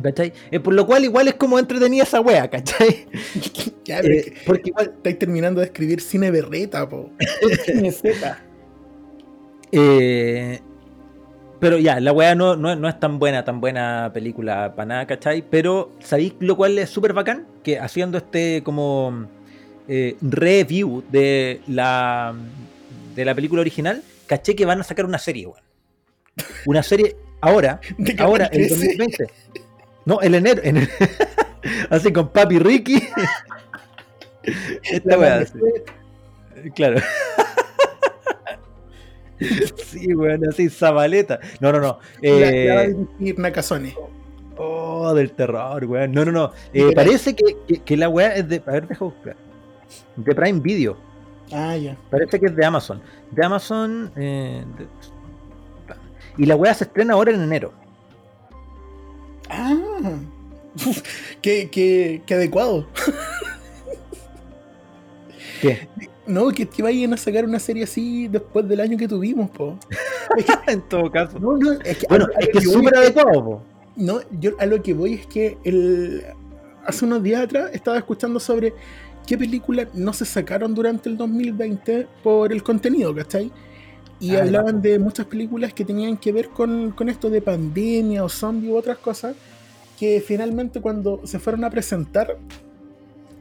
[0.01, 0.33] ¿Cachai?
[0.51, 3.07] Eh, por lo cual igual es como entretenida esa wea, ¿cachai?
[3.87, 7.11] Eh, porque igual estáis terminando de escribir cine berreta, po.
[7.65, 8.39] cine Z.
[9.77, 10.59] Eh,
[11.59, 15.43] pero ya, la wea no, no, es tan buena, tan buena película para nada, ¿cachai?
[15.47, 17.45] Pero, ¿sabéis lo cual es súper bacán?
[17.61, 19.27] Que haciendo este como
[19.87, 22.33] review de la,
[23.15, 25.63] de la película original, caché que van a sacar una serie, weón.
[26.65, 27.79] Una serie ahora,
[28.19, 29.27] ahora, en 2020.
[30.05, 30.61] No, el enero.
[31.89, 33.01] así con Papi Ricky.
[34.83, 35.45] Esta weá.
[36.75, 37.01] Claro.
[39.85, 41.39] sí, weón, así, Zabaleta.
[41.59, 41.99] No, no, no.
[42.21, 42.95] Eh,
[43.37, 43.95] Nakazone.
[44.57, 46.11] Oh, del terror, weón.
[46.11, 46.51] No, no, no.
[46.73, 48.61] Eh, parece que, que, la weá es de.
[48.65, 49.35] A ver, deja buscar.
[50.15, 50.97] De Prime Video.
[51.51, 51.97] Ah, ya.
[52.09, 53.01] Parece que es de Amazon.
[53.31, 54.11] De Amazon.
[54.15, 54.63] Eh,
[56.37, 57.73] y la weá se estrena ahora en enero.
[59.49, 60.19] Ah,
[61.41, 62.87] qué, qué, qué adecuado.
[65.61, 65.87] ¿Qué?
[66.27, 69.77] No, que te vayan a sacar una serie así después del año que tuvimos, po.
[70.67, 71.39] en todo caso.
[71.39, 73.61] No, no, es que, bueno, es que es súper adecuado, po.
[73.95, 76.23] No, yo a lo que voy es que el,
[76.85, 78.73] hace unos días atrás estaba escuchando sobre
[79.25, 83.51] qué películas no se sacaron durante el 2020 por el contenido, ¿cachai?
[84.19, 88.29] Y ah, hablaban de muchas películas que tenían que ver con, esto de pandemia o
[88.29, 89.35] zombie u otras cosas,
[89.99, 92.37] que finalmente cuando se fueron a presentar...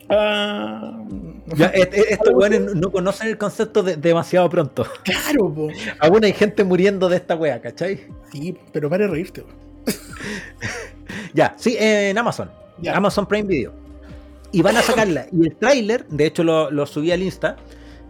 [0.06, 1.24] Uh,
[1.56, 4.87] ya, estos weones no conocen el concepto de demasiado pronto.
[5.02, 5.68] Claro, po.
[6.00, 8.06] Aún hay gente muriendo de esta wea, ¿cachai?
[8.30, 9.44] Sí, pero para reírte.
[11.34, 12.50] ya, sí, en Amazon.
[12.92, 13.72] Amazon Prime Video.
[14.52, 15.26] Y van a sacarla.
[15.32, 17.56] Y el tráiler, de hecho lo, lo subí al Insta,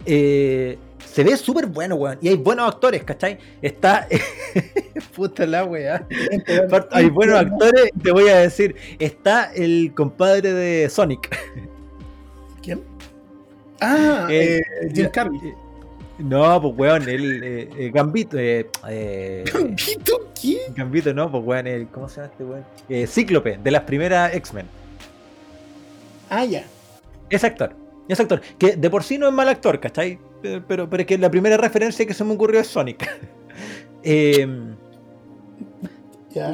[0.05, 2.17] eh, se ve súper bueno, weón.
[2.21, 3.37] Y hay buenos actores, ¿cachai?
[3.61, 4.07] Está.
[5.15, 6.05] Puta la weá.
[6.91, 8.75] hay buenos actores, te voy a decir.
[8.99, 11.35] Está el compadre de Sonic.
[12.61, 12.81] ¿Quién?
[13.79, 15.39] Ah, eh, eh Jim Carrey.
[15.43, 15.55] Eh,
[16.17, 18.37] no, pues weón, el eh, Gambito.
[18.37, 20.59] ¿Gambito qué?
[20.75, 23.07] Gambito, no, pues weón, el, ¿cómo se llama este weón?
[23.07, 24.67] Cíclope, de las primeras X-Men.
[26.29, 26.65] Ah, ya.
[27.29, 27.75] Es actor.
[28.07, 28.41] Es actor.
[28.57, 30.19] Que de por sí no es mal actor, ¿cachai?
[30.67, 33.07] Pero, pero es que la primera referencia que se me ocurrió es Sonic.
[34.07, 34.75] Em,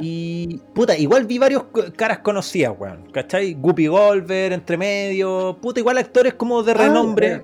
[0.02, 3.12] y puta, igual vi varios caras conocidas, weón.
[3.12, 3.54] ¿Cachai?
[3.54, 5.58] Guppy Golver, entre medio.
[5.60, 7.44] Puta, igual actores como de ah, renombre.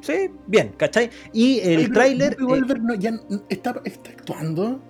[0.00, 1.10] Sí, bien, ¿cachai?
[1.32, 3.12] Y el pero tráiler, eh, Goldberg no, ya
[3.48, 4.80] está, está actuando.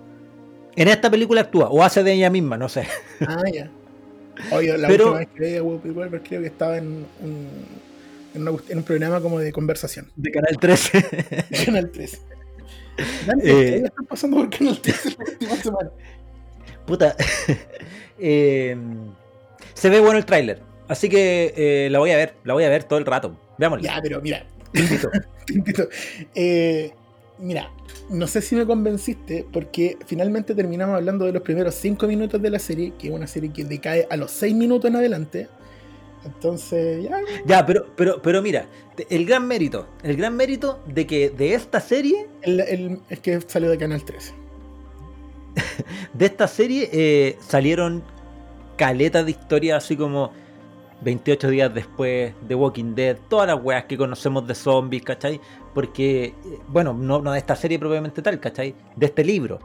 [0.75, 2.87] en esta película actúa, o hace de ella misma, no sé.
[3.27, 3.69] Ah, ya.
[4.51, 7.05] Oye, la Pero- última vez que vi a Whoopi Goldberg creo que estaba en
[8.35, 10.11] en, una cuest- en un programa como de conversación.
[10.15, 11.05] De Canal 13.
[11.65, 12.19] Canal 13.
[13.25, 15.89] Dante, Eh, ¿qué está pasando por Canal 13 la última semana?
[16.85, 17.15] Puta.
[18.21, 18.75] Eh,
[19.73, 20.61] se ve bueno el tráiler.
[20.89, 23.39] Así que eh, la voy a ver, la voy a ver todo el rato.
[23.57, 23.95] Veámosla.
[23.95, 25.09] Ya, pero mira, Te invito.
[25.45, 25.87] te invito.
[26.35, 26.91] Eh,
[27.37, 27.71] mira,
[28.09, 32.49] no sé si me convenciste porque finalmente terminamos hablando de los primeros 5 minutos de
[32.49, 35.47] la serie, que es una serie que decae a los 6 minutos en adelante.
[36.25, 38.67] Entonces, ya, Ya, pero, pero, pero mira,
[39.09, 43.39] el gran mérito, el gran mérito de que de esta serie, el, el- es que
[43.41, 44.33] salió de Canal 13.
[46.13, 48.03] de esta serie eh, salieron
[48.77, 50.31] caletas de historias así como
[51.01, 55.39] 28 días después, de Walking Dead, todas las weas que conocemos de zombies, ¿cachai?
[55.73, 56.35] Porque, eh,
[56.67, 58.75] bueno, no, no de esta serie propiamente tal, ¿cachai?
[58.97, 59.59] De este libro.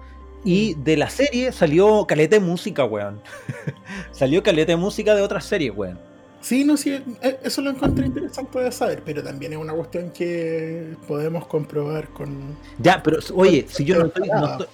[0.45, 3.21] Y de la serie salió caleta de música, weón.
[4.13, 5.99] salió caleta de música de otras series, weón.
[6.45, 6.91] Sí, no, sí,
[7.23, 12.09] eh, eso lo encontré interesante de saber, pero también es una cuestión que podemos comprobar
[12.11, 12.55] con...
[12.79, 14.67] Ya, pero oye, si yo no estoy, no estoy,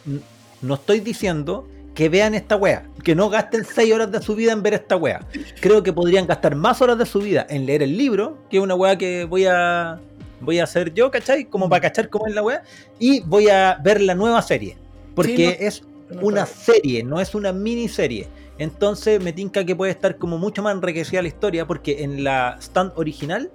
[0.62, 4.50] no estoy diciendo que vean esta wea, que no gasten 6 horas de su vida
[4.50, 5.24] en ver esta wea.
[5.60, 8.62] Creo que podrían gastar más horas de su vida en leer el libro, que es
[8.64, 10.00] una wea que voy a
[10.40, 11.44] voy a hacer yo, ¿cachai?
[11.44, 12.64] Como para cachar cómo es la wea,
[12.98, 14.76] y voy a ver la nueva serie,
[15.14, 18.26] porque Sí, no- es no una serie, no es una miniserie.
[18.60, 22.56] Entonces me tinca que puede estar como mucho más enriquecida la historia, porque en la
[22.60, 23.50] stand original...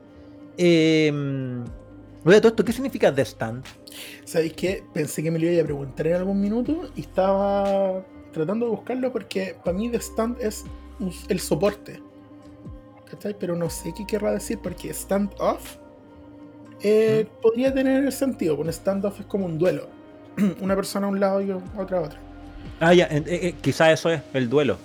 [0.58, 1.12] Eh,
[2.26, 3.64] Oye, todo esto, ¿qué significa The Stand?
[4.24, 4.84] ¿Sabéis qué?
[4.92, 9.12] Pensé que me lo iba a preguntar en algún minuto y estaba tratando de buscarlo
[9.12, 10.64] porque para mí The Stand es
[11.30, 12.02] el soporte.
[13.12, 13.36] ¿Cachai?
[13.40, 15.78] Pero no sé qué querrá decir porque stand off
[16.82, 18.56] eh, podría tener sentido.
[18.56, 19.88] Un stand off es como un duelo.
[20.62, 22.20] Una persona a un lado y otra a otra.
[22.80, 24.78] Ah, ya, eh, eh, quizá eso es el duelo.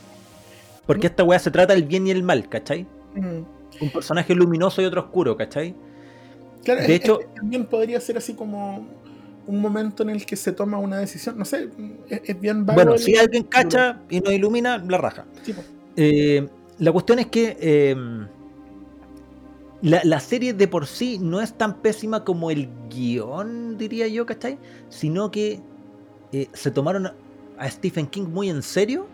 [0.87, 2.87] Porque esta weá se trata del bien y el mal, ¿cachai?
[3.15, 3.83] Mm.
[3.83, 5.75] Un personaje luminoso y otro oscuro, ¿cachai?
[6.65, 8.87] Claro, De hecho- también podría ser así como
[9.47, 11.39] un momento en el que se toma una decisión.
[11.39, 11.69] No sé,
[12.09, 15.25] es, es bien vago Bueno, el- si alguien cacha y nos ilumina, la raja.
[15.43, 15.55] Sí.
[15.97, 16.47] Eh,
[16.79, 17.97] la cuestión es que eh,
[19.83, 24.27] la, la serie de por sí no es tan pésima como el guion, diría yo,
[24.27, 24.59] ¿cachai?
[24.91, 25.61] Sino que
[26.33, 27.11] eh, se tomaron
[27.59, 29.07] a Stephen King muy en serio,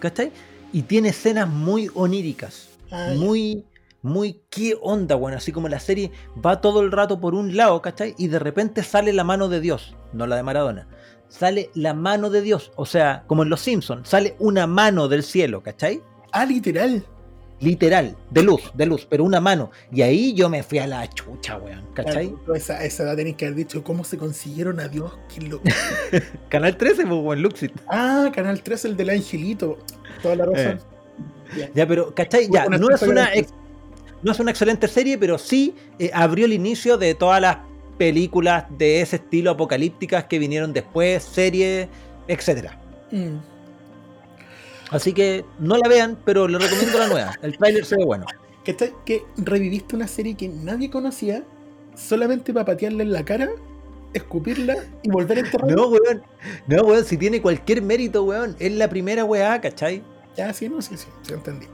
[0.00, 0.32] ¿cachai?
[0.76, 2.68] Y tiene escenas muy oníricas.
[2.90, 3.64] Ah, muy,
[4.02, 5.38] muy, ¿qué onda, bueno?
[5.38, 6.10] Así como la serie
[6.44, 8.14] va todo el rato por un lado, ¿cachai?
[8.18, 10.86] Y de repente sale la mano de Dios, no la de Maradona.
[11.30, 15.22] Sale la mano de Dios, o sea, como en Los Simpsons, sale una mano del
[15.22, 16.02] cielo, ¿cachai?
[16.30, 17.06] Ah, literal.
[17.58, 19.70] Literal, de luz, de luz, pero una mano.
[19.90, 22.28] Y ahí yo me fui a la chucha, weón, ¿cachai?
[22.28, 25.10] Claro, a esa, esa edad tenéis que haber dicho cómo se consiguieron a Dios.
[25.34, 25.64] Qué loco.
[26.50, 27.72] Canal 13, pues, weón, Luxit.
[27.88, 29.78] ah, Canal 3, el del angelito.
[30.22, 30.80] Toda la razón.
[31.54, 31.70] Bien.
[31.74, 32.48] Ya, pero, ¿cachai?
[32.50, 33.54] Ya, no es una, ex-
[34.22, 37.58] no es una excelente serie, pero sí eh, abrió el inicio de todas las
[37.98, 41.88] películas de ese estilo apocalípticas que vinieron después, series,
[42.28, 42.78] etcétera.
[43.10, 43.36] Mm.
[44.90, 47.34] Así que no la vean, pero les recomiendo la nueva.
[47.42, 48.26] El tráiler se ve bueno.
[48.64, 48.92] ¿Cachai?
[49.04, 51.42] Que reviviste una serie que nadie conocía
[51.94, 53.48] solamente para patearla en la cara,
[54.16, 55.74] escupirla y volver a enterrarla.
[55.76, 56.22] No, weón.
[56.66, 58.56] No, weón, si tiene cualquier mérito, weón.
[58.58, 60.02] Es la primera weá, ¿cachai?
[60.36, 61.66] Ya, sí, no, sí, sí, sí, entendí.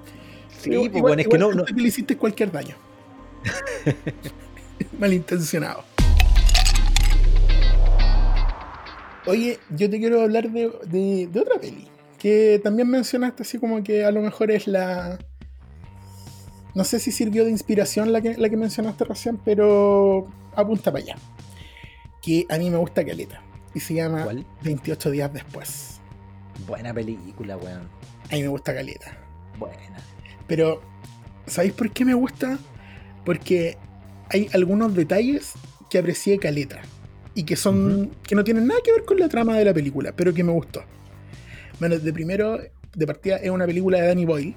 [0.60, 2.76] Sí, Pero pues, igual- es que no, no- que le hiciste cualquier daño.
[4.98, 5.84] Malintencionado.
[9.26, 11.88] Oye, yo te quiero hablar de, de- de otra peli.
[12.18, 15.18] Que también mencionaste así como que a lo mejor es la.
[16.74, 21.02] No sé si sirvió de inspiración la que, la que mencionaste recién, pero apunta para
[21.04, 21.16] allá.
[22.22, 23.42] Que a mí me gusta Caleta.
[23.74, 24.46] Y se llama ¿Cuál?
[24.62, 26.00] 28 días después.
[26.66, 27.88] Buena película, weón.
[28.30, 29.18] A mí me gusta Caleta.
[29.58, 29.98] Buena.
[30.46, 30.82] Pero,
[31.46, 32.58] ¿sabéis por qué me gusta?
[33.24, 33.76] Porque
[34.30, 35.52] hay algunos detalles
[35.90, 36.80] que aprecié caleta.
[37.34, 38.10] Y que son.
[38.22, 40.52] que no tienen nada que ver con la trama de la película, pero que me
[40.52, 40.82] gustó.
[41.80, 42.58] Bueno, de primero,
[42.94, 44.54] de partida, es una película de Danny Boyle.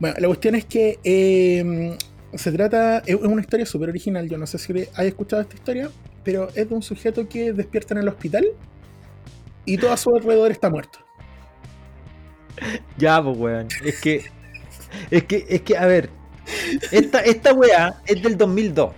[0.00, 1.96] Bueno, la cuestión es que eh,
[2.34, 2.98] se trata.
[3.06, 4.28] Es una historia súper original.
[4.28, 5.90] Yo no sé si hay escuchado esta historia,
[6.24, 8.46] pero es de un sujeto que despierta en el hospital
[9.64, 10.98] y todo a su alrededor está muerto.
[12.96, 13.68] Ya, pues, weón.
[13.84, 14.24] Es que.
[15.10, 16.10] Es que, es que, a ver.
[16.92, 18.92] Esta, esta weá es del 2002.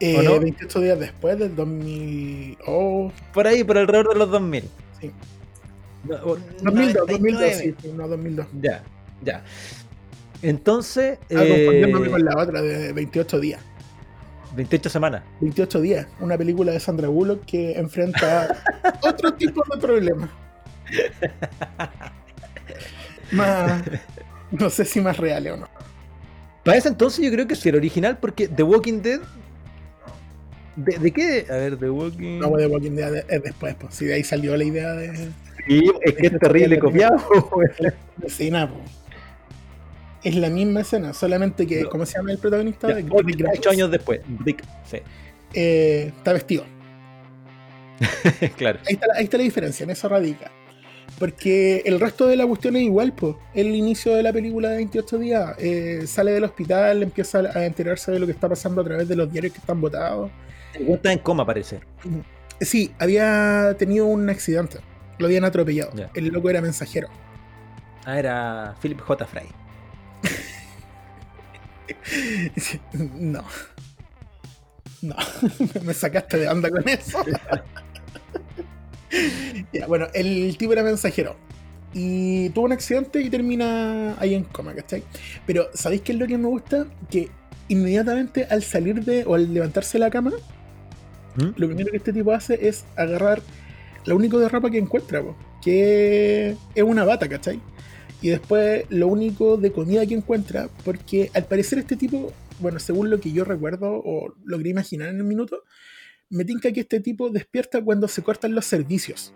[0.00, 0.40] Eh, ¿O no?
[0.40, 2.58] 28 días después del 2000.
[2.66, 4.64] Oh, Por ahí, por alrededor de los 2000.
[5.00, 5.12] Sí.
[6.04, 7.76] No, o 2002, 2002, 99.
[7.80, 8.46] sí, no 2002.
[8.60, 8.82] Ya,
[9.22, 9.44] ya.
[10.42, 11.18] Entonces.
[11.30, 13.60] Ah, eh, con la otra de 28 días.
[14.54, 15.22] 28 semanas.
[15.40, 18.62] 28 días, una película de Sandra Bullock que enfrenta
[19.02, 20.30] otro tipo de problemas.
[23.32, 23.82] Más,
[24.50, 25.68] no sé si más reales o no.
[26.64, 29.20] Para ese entonces yo creo que sí era original porque The Walking Dead.
[30.76, 31.46] ¿De, de qué?
[31.50, 32.38] A ver, The Walking.
[32.38, 33.94] No, The Walking Dead es después, pues.
[33.94, 35.30] Si de ahí salió la idea de.
[35.66, 37.16] Sí, es que es terrible copiado.
[38.16, 38.76] de escena, po.
[40.24, 41.88] Es la misma escena, solamente que, No.
[41.90, 42.88] ¿cómo se llama el protagonista?
[42.88, 44.20] Ya, Rick ocho, años después.
[44.44, 44.98] Rick, sí,
[45.54, 46.64] Eh, está vestido.
[48.56, 48.78] claro.
[48.86, 50.50] Ahí está, la- ahí está la diferencia, en eso radica.
[51.18, 53.36] Porque el resto de la cuestión es igual, pues.
[53.54, 58.10] El inicio de la película de 28 días eh, sale del hospital, empieza a enterarse
[58.10, 60.30] de lo que está pasando a través de los diarios que están votados.
[60.74, 61.80] Está en coma, parece.
[62.60, 64.78] Sí, había tenido un accidente.
[65.18, 65.92] Lo habían atropellado.
[66.14, 67.08] El loco era mensajero.
[68.04, 69.26] Ah, era Philip J.
[69.26, 69.42] Fry.
[72.92, 73.44] No.
[75.02, 75.16] No.
[75.84, 77.24] Me sacaste de onda con eso.
[79.72, 81.36] Ya, bueno, el tipo era mensajero.
[81.92, 85.02] Y tuvo un accidente y termina ahí en coma, ¿cachai?
[85.46, 86.86] Pero, ¿sabéis qué es lo que me gusta?
[87.10, 87.28] Que
[87.68, 90.32] inmediatamente al salir de o al levantarse de la cama,
[91.36, 91.48] ¿Mm?
[91.56, 93.42] lo primero que este tipo hace es agarrar
[94.06, 97.60] lo único de ropa que encuentra, po, que es una bata, ¿cachai?
[98.22, 103.10] Y después lo único de comida que encuentra, porque al parecer este tipo, bueno, según
[103.10, 105.64] lo que yo recuerdo o logré imaginar en el minuto,
[106.30, 109.34] me tinca que este tipo despierta cuando se cortan los servicios.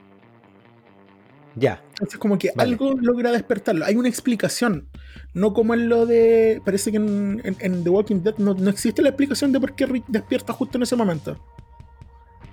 [1.57, 1.83] Ya.
[1.95, 2.71] Entonces como que Vale.
[2.71, 3.85] algo logra despertarlo.
[3.87, 4.89] Hay una explicación.
[5.35, 6.61] No como en lo de...
[6.65, 9.75] Parece que en, en- en The Walking Dead no, no existe la explicación de por
[9.75, 11.43] qué Rick despierta justo en ese momento.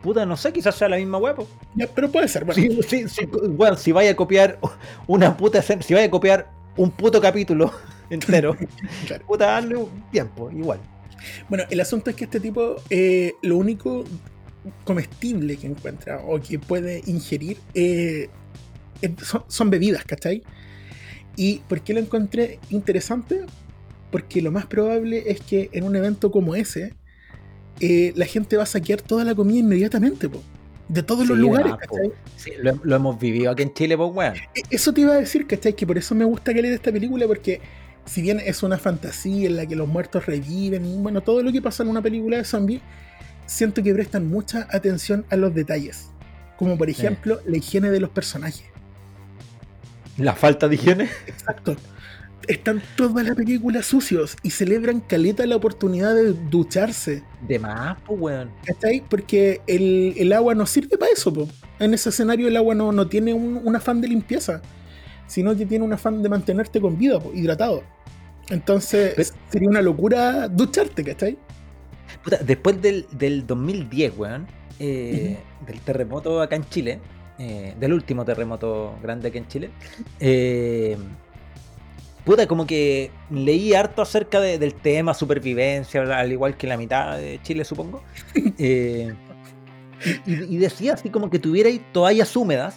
[0.04, 1.48] Puta, no sé, quizás sea la misma huevo.
[1.76, 2.44] Ya, pero puede ser.
[2.44, 4.60] Bueno, Sí, sí, sí, weón, si vaya a copiar
[5.08, 7.72] una puta si vaya a copiar un puto capítulo
[8.10, 8.58] entero,
[9.08, 9.26] claro.
[9.26, 10.80] puta, darle un tiempo, igual.
[11.48, 14.04] Bueno, el asunto es que este tipo, eh, lo único
[14.84, 18.30] comestible que encuentra o que puede ingerir eh,
[19.22, 20.44] son, son bebidas, ¿cachai?
[21.38, 23.46] ¿Y por qué lo encontré interesante?
[24.12, 26.94] Porque lo más probable es que en un evento como ese,
[27.80, 30.42] eh, la gente va a saquear toda la comida inmediatamente, po,
[30.88, 31.74] de todos los lugares.
[32.38, 34.36] Sí, lo, lo hemos vivido aquí en Chile, pues, weón.
[34.56, 35.74] E- Eso te iba a decir, ¿cachai?
[35.74, 37.62] Que por eso me gusta que leer esta película, porque
[38.06, 41.52] si bien es una fantasía en la que los muertos reviven, y bueno, todo lo
[41.52, 42.82] que pasa en una película de zombies,
[43.46, 46.08] siento que prestan mucha atención a los detalles.
[46.58, 48.66] Como por ejemplo, la higiene de los personajes.
[50.18, 51.10] La falta de higiene.
[51.28, 51.76] Exacto.
[52.48, 57.24] Están toda la película sucios y celebran caleta la oportunidad de ducharse.
[57.48, 58.52] De más, pues, weón.
[58.66, 59.02] ¿Cachai?
[59.10, 61.48] Porque el, el agua no sirve para eso, po.
[61.80, 64.62] En ese escenario el agua no, no tiene un, un afán de limpieza,
[65.28, 67.84] sino que tiene un afán de mantenerte con vida, po, hidratado.
[68.50, 71.38] Entonces Pero- sería una locura ducharte, ¿cachai?
[72.24, 74.48] Puta, después del, del 2010, weón,
[74.80, 77.00] eh, del terremoto acá en Chile,
[77.40, 79.70] eh, del último terremoto grande aquí en Chile,
[80.20, 80.98] eh,
[82.26, 87.18] puta, como que leí harto acerca de- del tema supervivencia, al igual que la mitad
[87.18, 88.04] de Chile, supongo.
[88.58, 89.14] eh,
[90.26, 92.76] y, decía así como que tuvierais toallas húmedas,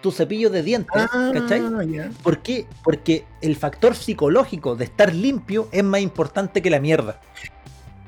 [0.00, 1.60] tu cepillo de dientes, ¿cachai?
[1.60, 2.10] Ah, ya.
[2.22, 2.66] ¿Por qué?
[2.82, 7.20] Porque el factor psicológico de estar limpio es más importante que la mierda.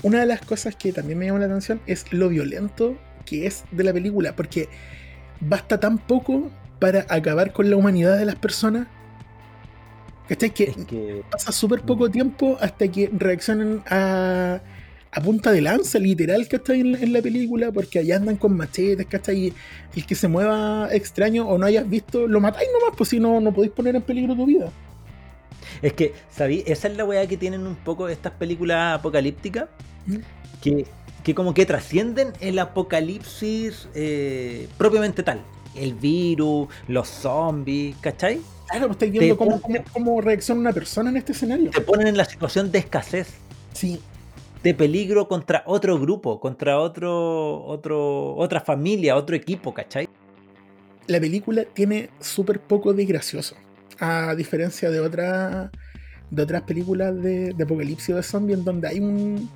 [0.02, 3.64] Una de las cosas que también me llama la atención es lo violento que es
[3.70, 4.68] de la película, porque
[5.40, 8.86] basta tan poco para acabar con la humanidad de las personas.
[10.28, 10.50] ¿Cachai?
[10.50, 14.60] Que Es que pasa súper poco tiempo hasta que reaccionan a,
[15.10, 16.80] a punta de lanza, literal, ¿cachai?
[16.80, 19.48] En, en la película, porque allá andan con machetes, ¿cachai?
[19.48, 19.54] Y
[19.96, 23.40] el que se mueva extraño o no hayas visto, lo matáis nomás, pues si no,
[23.40, 24.70] no podéis poner en peligro tu vida.
[25.82, 26.64] Es que, ¿sabí?
[26.66, 29.66] Esa es la weá que tienen un poco estas películas apocalípticas.
[30.06, 30.16] ¿Mm?
[30.62, 30.86] Que,
[31.22, 35.42] que como que trascienden el apocalipsis eh, propiamente tal.
[35.74, 38.40] El virus, los zombies, ¿cachai?
[38.68, 41.70] Claro, pues estáis viendo cómo, pone- cómo, cómo reacciona una persona en este escenario.
[41.70, 43.28] Te ponen en la situación de escasez,
[43.72, 44.00] Sí,
[44.62, 50.08] de peligro contra otro grupo, contra otro, otro, otra familia, otro equipo, ¿cachai?
[51.06, 53.56] la película tiene súper poco de gracioso.
[54.00, 55.70] A diferencia de, otra,
[56.30, 59.50] de otras películas de, de apocalipsis o de zombie en donde hay un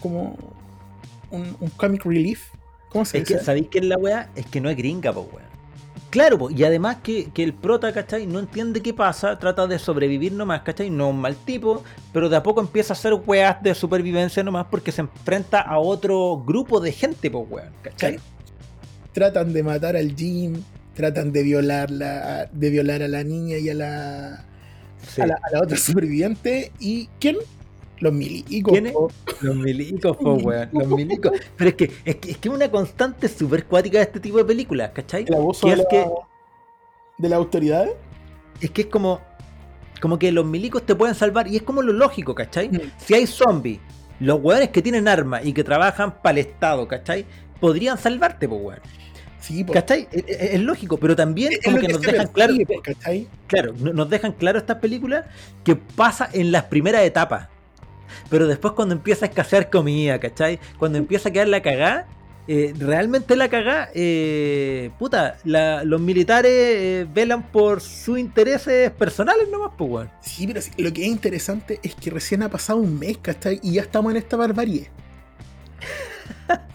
[0.00, 0.36] como
[1.32, 2.44] un, un comic relief.
[2.90, 3.44] ¿Cómo se Es que, dice?
[3.44, 4.30] ¿sabéis qué es la weá?
[4.34, 5.48] Es que no es gringa, pues weón.
[6.10, 8.26] Claro, po, y además que, que el prota, ¿cachai?
[8.26, 10.88] No entiende qué pasa, trata de sobrevivir nomás, ¿cachai?
[10.88, 11.84] No es un mal tipo,
[12.14, 15.78] pero de a poco empieza a hacer weas de supervivencia nomás porque se enfrenta a
[15.78, 18.18] otro grupo de gente, pues weón, ¿cachai?
[19.12, 20.62] Tratan de matar al Jim,
[20.94, 24.44] tratan de violarla, de violar a la niña y a la,
[25.06, 25.20] Sí.
[25.20, 26.72] a la, a la otra superviviente.
[26.78, 27.36] ¿Y quién?
[28.00, 28.72] Los milicos.
[28.72, 28.92] ¿Quiénes?
[28.92, 29.10] po.
[29.40, 30.68] Los milicos, po, weón.
[30.72, 31.32] Los milicos.
[31.56, 34.44] Pero es que es que es que una constante súper cuática de este tipo de
[34.44, 35.24] películas, ¿cachai?
[35.26, 36.10] El abuso Que de, es la, que,
[37.18, 37.92] de las autoridades.
[38.60, 39.20] es que es como.
[40.00, 41.48] Como que los milicos te pueden salvar.
[41.48, 42.68] Y es como lo lógico, ¿cachai?
[42.68, 42.80] Mm.
[42.98, 43.80] Si hay zombies,
[44.20, 47.26] los weones que tienen armas y que trabajan para el Estado, ¿cachai?
[47.58, 48.80] Podrían salvarte, pues weón.
[49.40, 49.72] Sí, po.
[49.72, 50.06] ¿Cachai?
[50.12, 52.54] Es, lógico, pero también Es como lo que nos dejan claro.
[52.66, 53.26] po, ¿cachai?
[53.48, 55.24] Claro, no- nos dejan claro estas películas
[55.64, 57.48] que pasa en las primeras etapas.
[58.30, 60.58] Pero después cuando empieza a escasear comida, ¿cachai?
[60.78, 62.06] Cuando empieza a quedar la cagá,
[62.50, 69.48] eh, realmente la cagá, eh, puta, la- los militares eh, velan por sus intereses personales
[69.50, 70.10] nomás, pues, weón.
[70.22, 73.60] Sí, pero lo que es interesante es que recién ha pasado un mes, ¿cachai?
[73.62, 74.88] Y ya estamos en esta barbarie.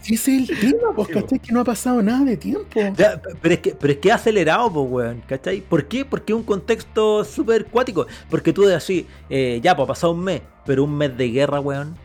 [0.00, 1.14] Sí, ese es el tema, pues, po.
[1.20, 1.38] ¿cachai?
[1.38, 2.80] Que no ha pasado nada de tiempo.
[2.96, 5.60] Ya, pero es que, pero es que ha acelerado, pues, weón, ¿cachai?
[5.62, 6.04] ¿Por qué?
[6.04, 8.06] Porque es un contexto súper cuático.
[8.30, 11.28] Porque tú de así, eh, ya, pues ha pasado un mes, pero un mes de
[11.30, 11.96] guerra, weón.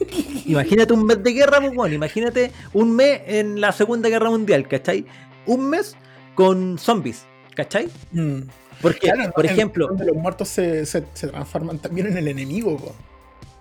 [0.46, 1.92] Imagínate un mes de guerra, pues, weón.
[1.92, 5.06] Imagínate un mes en la Segunda Guerra Mundial, ¿cachai?
[5.46, 5.96] Un mes
[6.34, 7.88] con zombies, ¿cachai?
[8.12, 8.40] Mm.
[8.82, 12.28] Porque, Claro, por en- ejemplo, donde los muertos se, se- se transforman también en el
[12.28, 12.94] enemigo, po.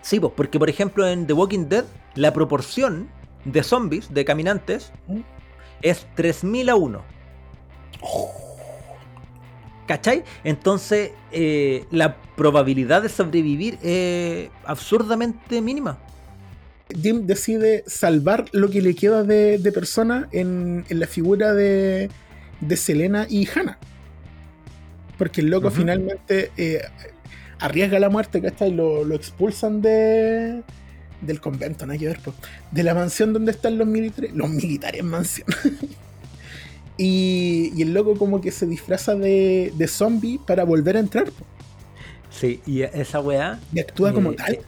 [0.01, 3.07] sí, pues, porque por ejemplo en The Walking Dead, la proporción
[3.45, 4.91] de zombies, de caminantes,
[5.81, 7.01] es 3000 a 1.
[9.87, 10.23] ¿Cachai?
[10.43, 15.97] Entonces, eh, la probabilidad de sobrevivir es absurdamente mínima.
[17.01, 22.09] Jim decide salvar lo que le queda de, de persona en, en la figura de,
[22.61, 23.77] de Selena y Hannah.
[25.17, 26.81] Porque el loco finalmente eh,
[27.59, 28.71] arriesga la muerte, ¿cachai?
[28.71, 30.63] Lo, lo expulsan de,
[31.21, 32.33] del convento, nada que ver, po.
[32.71, 34.31] de la mansión donde están los militares.
[34.33, 35.47] Los militares mansión.
[36.97, 41.25] y, y el loco como que se disfraza de, de zombie para volver a entrar.
[41.25, 41.45] po.
[42.29, 43.59] Sí, y esa weá.
[43.73, 44.53] Y actúa como eh, tal.
[44.55, 44.59] Es,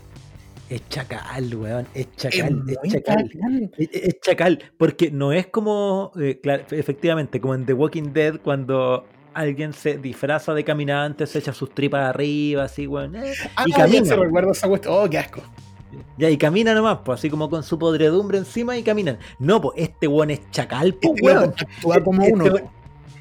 [0.70, 1.88] es chacal, weón.
[1.94, 3.32] Es chacal, es, chacal.
[3.78, 8.40] Es, es chacal, porque no es como, eh, claro, efectivamente, como en The Walking Dead,
[8.42, 13.16] cuando alguien se disfraza de caminante, se echa sus tripas arriba, así, weón.
[13.16, 14.06] eh, Ah, y camina.
[14.06, 14.94] se recuerda esa cuestión.
[14.98, 15.42] Oh, qué asco.
[16.18, 19.18] Ya, y camina nomás, pues, así como con su podredumbre encima y caminan.
[19.40, 21.54] No, pues, este weón es chacal, pues, Este weón.
[21.58, 22.44] actúa como Este uno.
[22.46, 22.70] weón-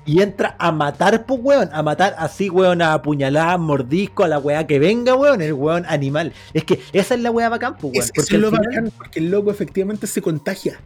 [0.04, 1.68] Y entra a matar, pues, weón.
[1.72, 5.42] A matar así, weón, a apuñalar, mordisco, a la weá que venga, weón.
[5.42, 6.32] El weón animal.
[6.54, 8.04] Es que esa es la weá bacán, pues, weón.
[8.04, 10.80] Es, porque es lo final- bacán, porque el loco efectivamente se contagia.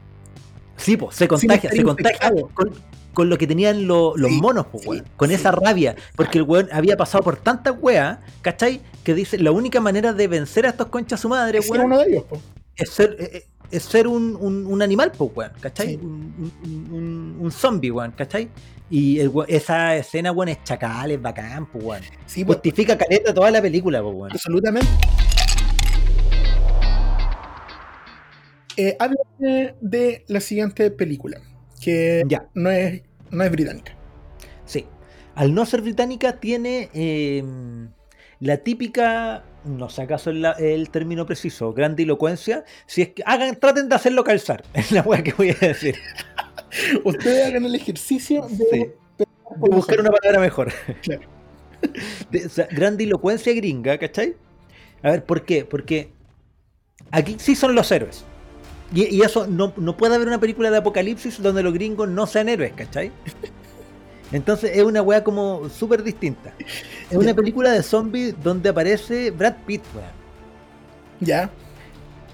[0.77, 2.71] Sí, pues, se contagia, se contagia con,
[3.15, 5.05] con lo que tenían lo- los Sí, monos, pues, sí, weón.
[5.17, 5.95] Con esa rabia.
[6.17, 8.81] Porque el weón había pasado por tantas weas, ¿cachai?
[9.05, 11.99] Que dice, la única manera de vencer a estos conchas su madre, Es weón, uno
[11.99, 12.41] de ellos, po.
[12.77, 15.97] es ser, eh, eh, es ser un, un- un animal, pues, weón, ¿cachai?
[15.97, 18.49] Un, un- un- un zombie, weón, ¿cachai?
[18.91, 22.03] Y el esa escena, weón, es chacal, es bacán, pues, weón.
[22.47, 24.33] Justifica caleta toda la película, pues, weón.
[24.33, 24.89] absolutamente.
[28.77, 31.41] Eh, háblame de la siguiente película,
[31.81, 33.95] que Ya, no es, no es británica.
[34.65, 34.87] sí.
[35.35, 37.43] Al no ser británica, tiene eh,
[38.39, 42.65] la típica, no sé acaso el término preciso, grandilocuencia.
[42.87, 45.97] Si es que hagan, traten de hacerlo calzar, es la weá que voy a decir.
[47.05, 48.79] Ustedes hagan el ejercicio de, Sí.
[49.19, 50.73] de buscar una palabra mejor.
[51.03, 51.23] Claro.
[52.31, 54.37] De- o sea, grandilocuencia gringa, ¿cachai?
[55.03, 55.65] A ver, ¿por qué?
[55.65, 56.13] Porque
[57.11, 58.25] aquí sí son los héroes.
[58.93, 62.27] Y, y eso, no, no puede haber una película de apocalipsis donde los gringos no
[62.27, 63.13] sean héroes, ¿cachai?
[64.33, 66.55] Entonces es una weá como súper distinta.
[67.11, 69.85] Es una película de zombies donde aparece Brad Pitt.
[71.21, 71.51] Ya,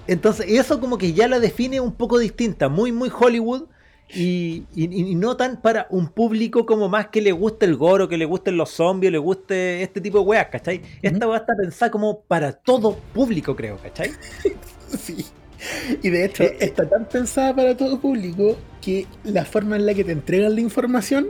[0.07, 3.69] Entonces, eso como que ya la define un poco distinta, muy, muy Hollywood.
[4.11, 8.07] Y, y- y no tan para un público como más que le guste el goro,
[8.09, 10.81] que le gusten los zombies, le guste este tipo de weas, ¿cachai?
[11.03, 14.17] Esta weá está pensada como para todo público, creo, ¿cachai?
[14.87, 15.33] sí.
[16.03, 16.65] Y de hecho, Eh, eh.
[16.65, 20.61] está tan pensada para todo público que la forma en la que te entregan la
[20.61, 21.27] información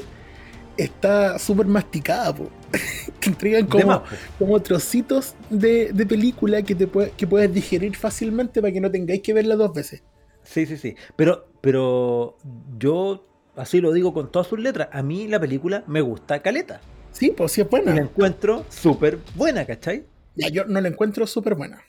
[0.78, 2.50] está súper masticada, po.
[3.20, 4.04] Te entregan como,
[4.38, 8.90] como trocitos de, de película que, te puede- que puedes digerir fácilmente para que no
[8.90, 10.04] tengáis que verla dos veces.
[10.44, 10.96] Sí, sí, sí.
[11.16, 12.38] Pero, pero
[12.78, 13.26] yo
[13.56, 14.90] así lo digo con todas sus letras.
[14.94, 16.80] A mí la película me gusta caleta.
[17.12, 18.02] Sí, pues sí es Y la buena.
[18.02, 20.06] encuentro súper buena, ¿cachai?
[20.36, 21.82] Ya, yo no la encuentro súper buena.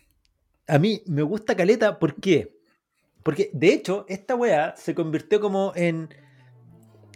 [0.70, 2.56] A mí me gusta Caleta, ¿por qué?
[3.24, 6.08] Porque de hecho, esta weá se convirtió como en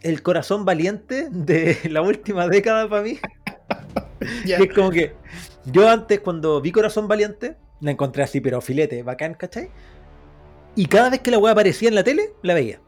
[0.02, 3.18] el corazón valiente de la última década para mí.
[4.46, 5.12] Es como que
[5.66, 9.68] yo antes, cuando vi Corazón Valiente, la encontré así, pero filete, bacán, ¿cachai?
[10.76, 12.80] Y cada vez que la weá aparecía en la tele, la veía.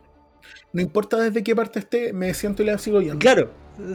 [0.72, 3.18] No importa desde qué parte esté, me siento y la sigo viendo.
[3.18, 3.50] Claro,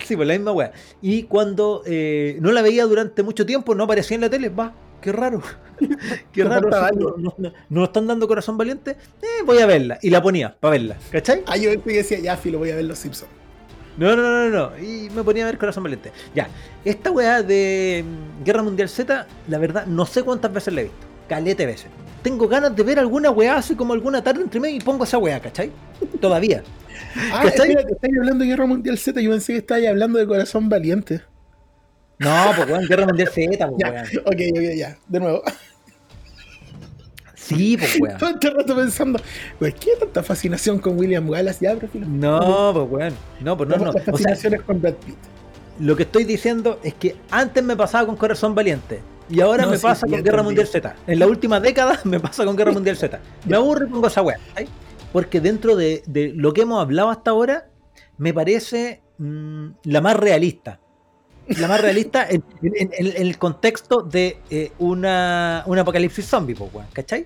[0.06, 0.72] sí, pues la misma weá.
[1.02, 4.76] Y cuando eh, no la veía durante mucho tiempo, no aparecía en la tele, va,
[5.02, 5.42] qué raro.
[6.32, 6.70] Qué raro,
[7.18, 8.92] no, no- no están dando corazón valiente.
[9.22, 9.98] Eh, voy a verla.
[10.04, 10.98] Y la ponía para verla.
[11.12, 11.42] ¿Cachai?
[11.48, 13.32] Ah, yo decía, ya, filo, voy a ver los Simpsons.
[13.98, 14.78] No, no, no, no, no.
[14.80, 16.12] Y me ponía a ver Corazón Valiente.
[16.36, 16.48] Ya,
[16.86, 20.84] esta weá de mm, Guerra Mundial Z, la verdad, no sé cuántas veces la he
[20.86, 21.00] visto.
[21.28, 21.88] Calete veces.
[22.22, 25.18] Tengo ganas de ver alguna weá así como alguna tarde entre medio y pongo esa
[25.18, 25.72] weá, ¿cachai?
[26.22, 26.64] Todavía.
[27.34, 27.72] Ah, ¿Cachai?
[27.74, 31.22] estáis hablando de Guerra Mundial Z, yo pensé que estáis hablando de Corazón Valiente.
[32.22, 34.06] No, pues weón, Guerra Mundial Z, pues Ya, weón.
[34.26, 35.42] ok, ok, ya, de nuevo.
[37.36, 38.18] Sí, pues weón.
[38.18, 39.20] Todo este rato pensando,
[39.60, 41.66] pues, ¿qué tanta fascinación con William Wallace?
[41.66, 42.06] Ya, pero.
[42.08, 43.14] No, pues weón.
[43.42, 43.86] No, pues no, no.
[43.86, 45.16] Las O sea, fascinaciones con Brad Pitt.
[45.80, 49.02] lo que estoy diciendo es que antes me pasaba con Corazón Valiente.
[49.30, 50.44] Y ahora No, me sí, pasa con Guerra.
[50.44, 50.96] Mundial Z.
[51.08, 53.20] En la última década me pasa con Guerra Mundial Z.
[53.46, 53.60] Me y
[53.90, 54.38] pongo esa weá.
[54.50, 54.68] ¿cachai?
[55.14, 57.68] Porque dentro de, de lo que hemos hablado hasta ahora,
[58.18, 60.80] me parece mm, la más realista.
[61.48, 66.56] La más realista en, en- en- en el contexto de eh, una, un apocalipsis zombie,
[66.94, 67.26] ¿cachai?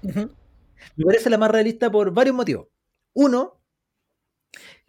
[0.96, 2.68] Me parece la más realista por varios motivos.
[3.14, 3.60] Uno,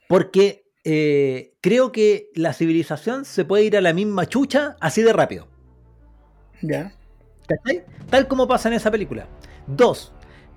[0.09, 5.13] porque eh, creo que la civilización se puede ir a la misma chucha así de
[5.13, 5.49] rápido.
[6.63, 6.95] Ya.
[7.47, 7.85] ¿Cachai?
[8.11, 9.29] Tal como pasa en esa película.
[9.67, 10.13] Dos,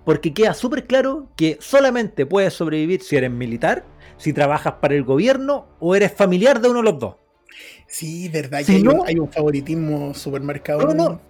[0.06, 3.86] porque queda súper claro que solamente puedes sobrevivir si eres militar,
[4.18, 7.16] si trabajas para el gobierno o eres familiar de uno de los dos.
[7.88, 10.82] Sí, verdad que hay, un, hay un favoritismo supermercado.
[10.82, 11.22] No, no.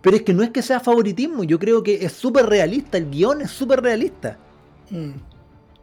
[0.00, 3.10] Pero es que no es que sea favoritismo, yo creo que es súper realista, el
[3.10, 4.38] guion es súper realista.
[4.90, 5.10] Mm.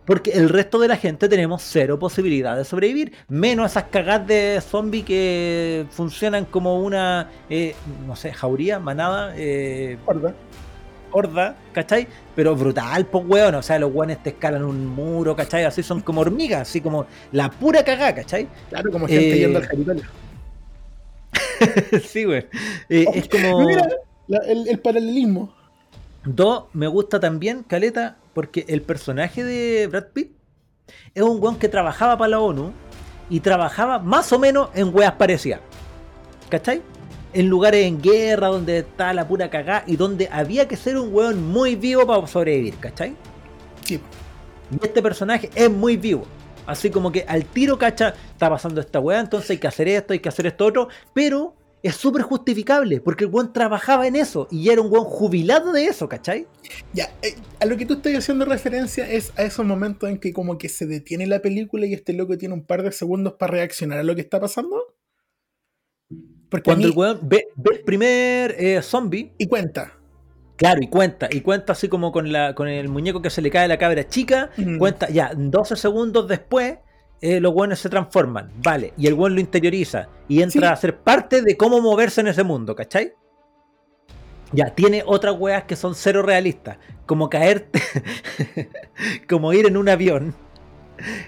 [0.05, 3.11] Porque el resto de la gente tenemos cero posibilidad de sobrevivir.
[3.28, 7.76] Menos esas cagadas de zombie que funcionan como una, eh,
[8.07, 9.97] no sé, jauría, manada, eh.
[11.12, 12.08] Horda, ¿cachai?
[12.36, 13.55] Pero brutal, pues weón.
[13.55, 15.64] O sea, los weones te escalan un muro, ¿cachai?
[15.66, 18.47] Así son como hormigas, así como la pura cagada, ¿cachai?
[18.70, 20.03] Claro, como gente Eh, yendo al Capitolio.
[22.08, 22.45] sí, weón.
[22.89, 23.66] Eh, es como.
[23.66, 23.88] Mira,
[24.28, 25.53] la- el, el paralelismo.
[26.26, 30.32] Dos, me gusta también, Caleta, porque el personaje de Brad Pitt
[31.16, 32.74] es un weón que trabajaba para la ONU
[33.30, 35.62] y trabajaba más o menos en weas parecidas.
[36.49, 36.82] ¿Cachai?
[37.38, 41.13] En lugares en guerra donde está la pura cagada y donde había que ser un
[41.13, 43.15] weón muy vivo para sobrevivir, ¿cachai?
[43.85, 44.01] Sí.
[44.71, 46.25] Y este personaje es muy vivo.
[46.65, 50.13] Así como que al tiro, cacha, está pasando esta weá, entonces hay que hacer esto,
[50.13, 54.47] hay que hacer esto otro, pero es súper justificable, porque el weón trabajaba en eso
[54.49, 56.47] y era un weón jubilado de eso, ¿cachai?
[56.91, 60.33] Ya, eh, a lo que tú estás haciendo referencia es a esos momentos en que
[60.33, 63.53] como que se detiene la película y este loco tiene un par de segundos para
[63.53, 64.97] reaccionar a lo que está pasando.
[66.50, 69.93] Porque Cuando mí- el weón ve, ve el primer eh, zombie, y cuenta.
[70.56, 73.50] claro, y cuenta, y cuenta así como con, la, con el muñeco que se le
[73.52, 74.78] cae a la cabra chica, Mm.
[74.78, 76.78] cuenta, ya, 12 segundos después,
[77.22, 80.74] eh, los weones se transforman, vale, y el weón lo interioriza y entra Sí.
[80.74, 83.14] a ser parte de cómo moverse en ese mundo, ¿cachai?
[84.54, 87.82] Ya, tiene otras weas que son cero realistas, como caerte,
[89.30, 90.34] como ir en un avión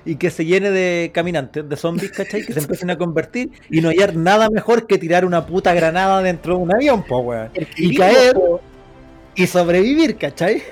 [0.05, 2.45] y que se llene de caminantes, de zombies, ¿cachai?
[2.45, 6.21] Que se empiecen a convertir y no hallar nada mejor que tirar una puta granada
[6.21, 7.49] dentro de un avión, po, weón.
[7.77, 8.37] Y caer
[9.35, 10.63] y sobrevivir, ¿cachai?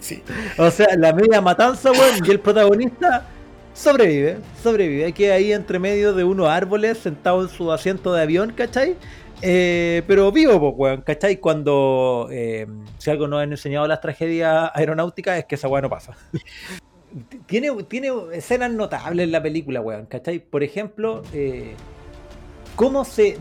[0.00, 0.22] Sí.
[0.58, 3.26] O sea, la media matanza, weón, y el protagonista
[3.72, 5.12] sobrevive, sobrevive.
[5.12, 8.96] Queda ahí entre medio de unos árboles, sentado en su asiento de avión, ¿cachai?
[9.42, 11.38] Eh, pero vivo, pues, weón, ¿cachai?
[11.38, 12.66] Cuando, eh,
[12.98, 16.16] si algo nos han enseñado las tragedias aeronáuticas, es que esa weá no pasa.
[17.46, 20.40] tiene, tiene escenas notables en la película, weón, ¿cachai?
[20.40, 21.76] Por ejemplo, eh,
[22.74, 23.38] cómo se...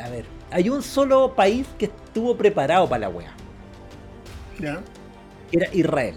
[0.00, 3.38] A ver, hay un solo país que estuvo preparado para la weá,
[4.58, 4.82] Ya.
[5.52, 6.16] era Israel.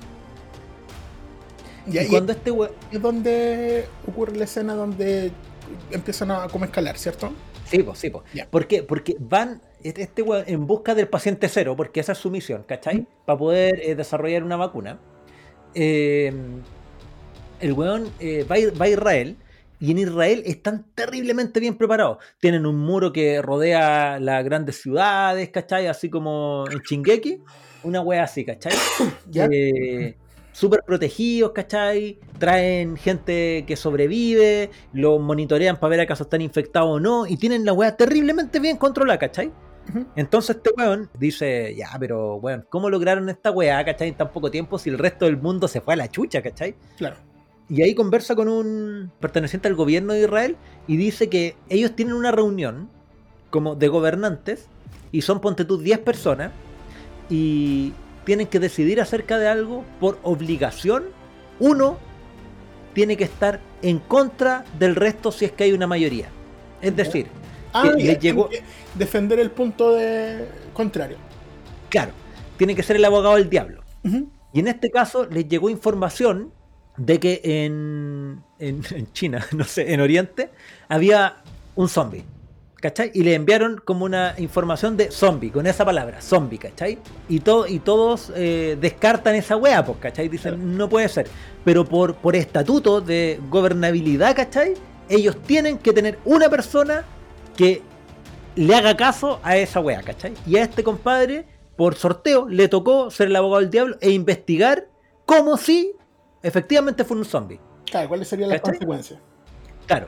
[1.86, 2.72] Ya, y y cuando este weón...
[2.92, 5.32] es donde ocurre la escena donde
[5.92, 7.32] empiezan a como escalar, ¿cierto?
[7.66, 8.26] Sí, pues, sí, pues.
[8.50, 8.84] ¿Por qué?
[8.84, 12.64] Porque van este este weón en busca del paciente cero, porque esa es su misión,
[12.64, 13.02] ¿cachai?
[13.02, 13.08] Mm.
[13.26, 15.00] Para poder eh, desarrollar una vacuna.
[15.74, 16.34] Eh,
[17.60, 19.36] el weón eh, va, a Ir- va a Israel
[19.80, 22.18] y en Israel están terriblemente bien preparados.
[22.40, 25.88] Tienen un muro que rodea las grandes ciudades, ¿cachai?
[25.88, 27.40] Así como en Chingeki,
[27.84, 28.74] una wea así, ¿cachai?
[29.52, 30.16] Eh,
[30.52, 32.18] súper protegidos, ¿cachai?
[32.40, 37.64] Traen gente que sobrevive, los monitorean para ver acaso están infectados o no, y tienen
[37.64, 39.52] la weá terriblemente bien controlada, ¿cachai?
[40.16, 44.10] Entonces este weón dice, ya, pero weón, ¿cómo lograron esta weá, ¿cachai?
[44.10, 46.76] En tan poco tiempo si el resto del mundo se fue a la chucha, ¿cachai?
[46.98, 47.16] Claro.
[47.70, 50.56] Y ahí conversa con un perteneciente al gobierno de Israel
[50.88, 52.90] y dice que ellos tienen una reunión
[53.50, 54.68] como de gobernantes
[55.12, 56.52] y son, ponte tú, 10 personas
[57.30, 57.94] y
[58.26, 61.06] tienen que decidir acerca de algo por obligación.
[61.60, 61.98] Uno
[62.94, 66.30] tiene que estar en contra del resto si es que hay una mayoría.
[66.82, 67.28] Es decir,
[67.74, 68.50] Ah, Que ya, le llegó-
[68.96, 71.18] defender el punto de contrario.
[71.90, 72.12] Claro,
[72.58, 73.84] tiene que ser el abogado del diablo.
[74.54, 76.52] Y en este caso les llegó información
[76.98, 80.50] de que en, en- en China, no sé, en Oriente,
[80.90, 81.38] había
[81.76, 82.26] un zombie.
[82.80, 83.10] ¿Cachai?
[83.16, 87.00] Y le enviaron como una información de zombie, con esa palabra, zombie, ¿cachai?
[87.28, 90.30] Y, y todos eh, descartan esa wea, pues, ¿cachai?
[90.30, 91.28] Dicen, no puede ser.
[91.66, 94.76] Pero por, por estatuto de gobernabilidad, ¿cachai?
[95.10, 97.04] Ellos tienen que tener una persona
[97.56, 97.82] que
[98.56, 100.34] le haga caso a esa wea, ¿cachai?
[100.46, 104.88] Y a este compadre, por sorteo, le tocó ser el abogado del diablo e investigar
[105.26, 105.94] como si
[106.42, 107.60] efectivamente fuera un zombie.
[107.90, 109.20] Claro, ¿cuáles serían las consecuencias?
[109.86, 110.08] Claro.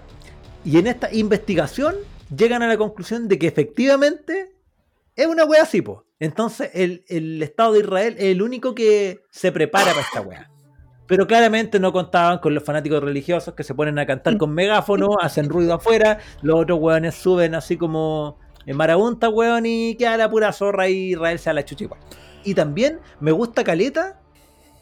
[0.65, 1.95] Y en esta investigación
[2.35, 4.53] llegan a la conclusión de que efectivamente
[5.15, 6.05] es una wea así, po.
[6.19, 10.51] Entonces el, el Estado de Israel es el único que se prepara para esta wea.
[11.07, 15.17] Pero claramente no contaban con los fanáticos religiosos que se ponen a cantar con megáfono,
[15.19, 20.29] hacen ruido afuera, los otros weones suben así como en marabunta, weón, y queda la
[20.29, 21.99] pura zorra y Israel se a la chucha igual.
[22.43, 24.18] Y también me gusta Caleta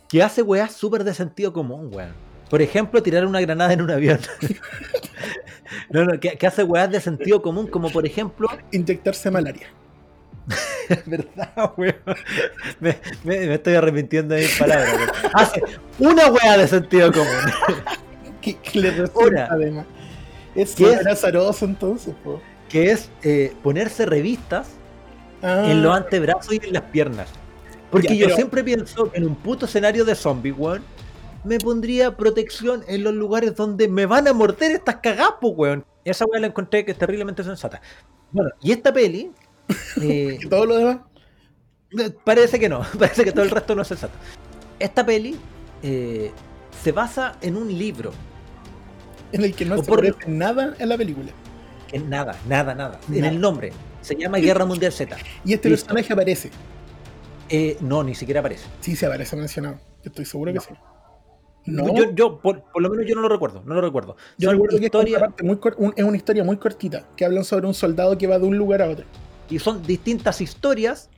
[0.09, 2.13] que hace weas súper de sentido común, weón.
[2.49, 4.19] Por ejemplo, tirar una granada en un avión.
[5.89, 9.67] no, no, que, que hace weas de sentido común, como por ejemplo, Inyectarse malaria.
[11.05, 11.95] verdad, weón.
[12.79, 14.93] Me, me- me estoy arrepintiendo de mis palabras.
[14.95, 15.09] weón.
[15.33, 15.61] Hace
[15.99, 17.27] una wea de sentido común.
[18.41, 19.85] Que, que le resulta además.
[20.55, 21.05] Es ¿qué es?
[21.05, 22.39] azaroso entonces, po.
[22.69, 24.69] Que es eh, ponerse revistas
[25.41, 27.27] Ah, en los antebrazos y en las piernas.
[27.91, 30.83] Porque Ya, yo pero- siempre pienso que en un puto escenario de zombie, weón,
[31.43, 35.85] me pondría protección en los lugares donde me van a morder estas cagadas, pues, weón.
[36.03, 37.81] Esa weón la encontré que es terriblemente sensata.
[38.31, 39.31] Bueno, y esta peli.
[40.01, 40.97] eh, todo lo demás.
[41.97, 44.13] Eh, Parece que no, parece que todo el resto no es sensato.
[44.79, 45.37] Esta peli
[45.83, 46.31] eh,
[46.83, 48.11] se basa en un libro.
[49.31, 51.31] En el que no O se por- nada en la película.
[51.91, 52.99] En nada, nada, nada.
[53.11, 53.71] En el nombre.
[54.01, 55.15] Se llama Guerra Mundial Z.
[55.45, 55.85] Y este Listo.
[55.87, 56.51] personaje aparece.
[57.49, 58.67] Eh, no, ni siquiera aparece.
[58.81, 59.75] Sí, se aparece mencionado.
[60.03, 60.73] Yo estoy seguro que sí.
[61.65, 64.15] No, Yo, yo por, por lo menos yo no lo recuerdo, no lo recuerdo.
[64.37, 67.05] yo Son recuerdo que es, una parte muy cor- un- es una historia muy cortita,
[67.17, 69.05] que hablan sobre un soldado que va de un lugar a otro.
[69.49, 71.09] y son distintas historias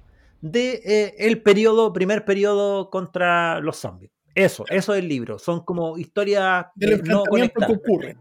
[0.42, 4.12] de eh, el periodo, primer periodo contra los zombies.
[4.36, 5.38] Eso, eso es el libro.
[5.40, 8.18] Son como historias Del eh, no que ocurre.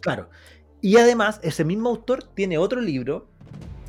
[0.00, 0.28] Claro.
[0.80, 3.28] Y además, ese mismo autor tiene otro libro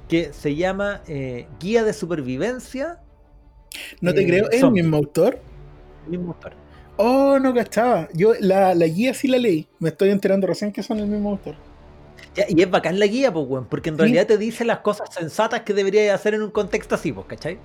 [0.07, 3.01] que se llama eh, Guía de Supervivencia.
[4.01, 5.39] No te Eh, creo, ¿es el mismo autor?
[6.05, 6.53] El mismo autor.
[6.97, 8.07] Oh, no cachaba.
[8.13, 9.67] Yo la, la guía sí la leí.
[9.79, 11.55] Me estoy enterando recién que son el mismo autor.
[12.35, 14.01] Ya, y es bacán la guía, pues, weón, porque en Sí.
[14.01, 17.57] realidad te dice las cosas sensatas que deberías hacer en un contexto así, pues, ¿cachai?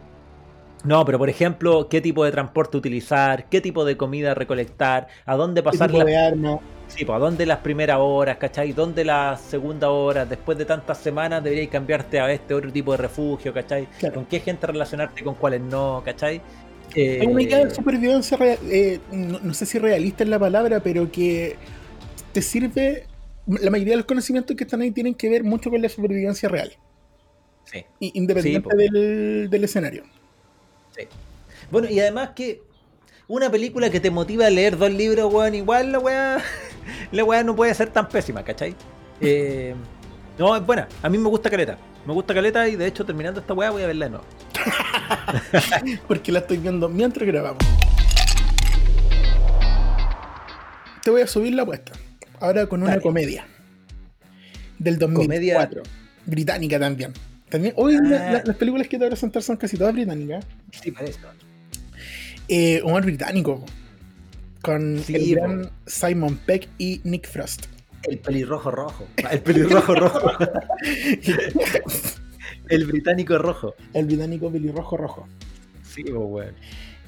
[0.85, 5.37] No, pero por ejemplo, qué tipo de transporte utilizar, qué tipo de comida recolectar, a
[5.37, 6.61] dónde ¿Qué pasar tipo las de arma?
[6.87, 8.73] Sí, pues, ¿a dónde las primeras horas, cachai?
[8.73, 10.29] ¿Dónde las segundas horas?
[10.29, 13.91] Después de tantas semanas deberíais cambiarte a este otro tipo de refugio, cachai?
[13.99, 14.15] Claro.
[14.15, 16.47] ¿Con qué gente relacionarte y con cuáles no, cachai?
[16.95, 20.83] Eh, Es una idea de supervivencia, eh, no, no sé si realista es la palabra,
[20.83, 21.61] pero que
[22.33, 23.11] te sirve.
[23.47, 26.49] La mayoría de los conocimientos que están ahí tienen que ver mucho con la supervivencia
[26.49, 26.79] real,
[27.65, 30.05] sí, independiente Sí, del, del escenario.
[30.99, 31.07] Sí.
[31.71, 32.63] Bueno, y además que
[33.27, 36.39] una película que te motiva a leer dos libros, weón, igual la weá,
[37.13, 38.75] la weá no puede ser tan pésima, ¿cachai?
[39.21, 39.75] Eh,
[40.39, 40.89] no, es buena.
[41.03, 41.77] A mí me gusta Caleta.
[42.07, 44.25] Me gusta Caleta y de hecho terminando esta weá voy a verla de nuevo.
[46.09, 47.63] Porque la estoy viendo mientras grabamos.
[51.03, 51.93] Te voy a subir la apuesta.
[52.41, 53.03] Ahora con una Dale.
[53.03, 53.47] comedia.
[54.79, 55.83] Del 2004.
[56.27, 57.13] Británica también.
[57.49, 58.01] También hoy Ah.
[58.03, 60.45] la- la- las películas que te voy a presentar son casi todas británicas.
[60.73, 61.19] Sí, parece.
[62.49, 63.65] Eh, humor británico.
[64.63, 65.41] Con Sí, el po.
[65.43, 67.67] gran Simon Peck y Nick Frost.
[68.05, 69.07] El pelirrojo rojo.
[69.31, 70.31] El pelirrojo rojo.
[72.69, 73.75] El británico rojo.
[73.95, 75.27] el británico pelirrojo rojo.
[75.83, 76.05] Sí.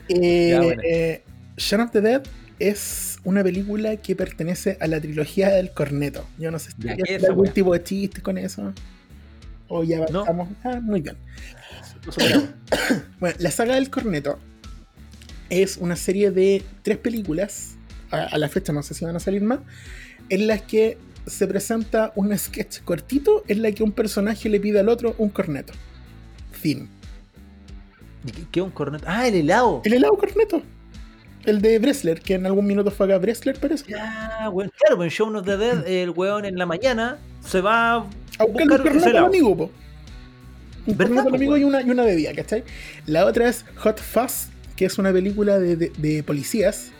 [0.09, 0.83] Eh, Ya, bueno.
[0.85, 1.23] eh,
[1.59, 2.23] Shaun of the Dead
[2.59, 6.25] es una película que pertenece a la trilogía del corneto.
[6.39, 8.39] Yo no sé si Ya, quieres ¿qué es hacer esa algún tipo de chiste con
[8.39, 8.73] eso.
[9.69, 10.21] O ya No.
[10.23, 10.49] avanzamos.
[10.65, 11.17] Ah, muy bien.
[13.20, 14.38] Bueno, la saga del corneto
[15.51, 17.74] es una serie de tres películas,
[18.11, 19.59] a, a la fecha no sé si van a salir más,
[20.28, 20.96] en las que
[21.26, 25.28] se presenta un sketch cortito en la que un personaje le pide al otro un
[25.28, 25.72] corneto.
[26.53, 26.88] Fin.
[28.24, 29.05] ¿Y qué- ¿Qué es un corneto?
[29.07, 29.82] Ah, el helado.
[29.84, 30.62] El helado corneto.
[31.44, 33.84] El de Bresler, que en algún minuto fue acá Bresler, parece.
[33.90, 34.70] Ya, weón.
[34.78, 37.96] Claro, pues en Show of the Dead, el weón en la mañana se va a
[37.96, 39.26] A buscar un buscar ese corneto al helado.
[39.26, 39.70] amigo, po.
[40.87, 42.64] Un ¿Verdad, po, amigo y una, y una bebida, ¿cachai?
[43.07, 46.91] La otra es Hot Fuzz, que es una película de, de- de policías,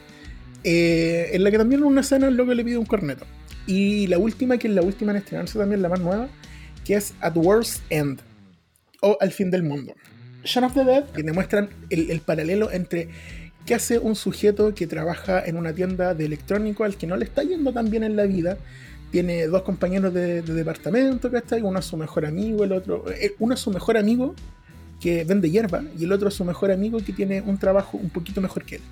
[0.65, 3.27] eh, en la que también en una escena el loco le pide un corneto.
[3.67, 6.29] Y la última, que es la última en estrenarse también, la más nueva,
[6.85, 8.21] que es At World's End,
[9.01, 9.95] o Al fin del mundo.
[10.45, 13.09] Shaun of the Dead, que demuestran el, el paralelo entre
[13.67, 17.25] qué hace un sujeto que trabaja en una tienda de electrónico al que no le
[17.25, 18.57] está yendo tan bien en la vida.
[19.11, 21.63] Tiene dos compañeros de, de departamento, ¿cachai?
[21.63, 23.05] Uno es su mejor amigo, el otro.
[23.11, 24.35] eh, Uno es su mejor amigo
[25.01, 28.11] que vende hierba y el otro es su mejor amigo que tiene un trabajo un
[28.11, 28.83] poquito mejor que él.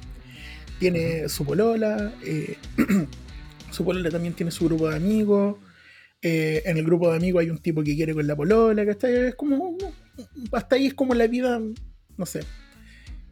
[0.81, 2.57] Tiene su polola, eh,
[3.71, 5.57] su polola también tiene su grupo de amigos.
[6.23, 9.29] eh, en el grupo de amigos hay un tipo que quiere con la polola, ¿cachai?
[9.29, 9.77] Es como.
[10.53, 11.61] Hasta ahí es como la vida,
[12.17, 12.41] no sé,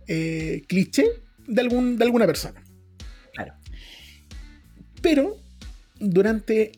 [0.07, 1.05] eh, cliché
[1.49, 2.63] de, algún, de alguna persona.
[3.35, 3.55] Claro.
[5.03, 5.37] Pero
[6.01, 6.73] durante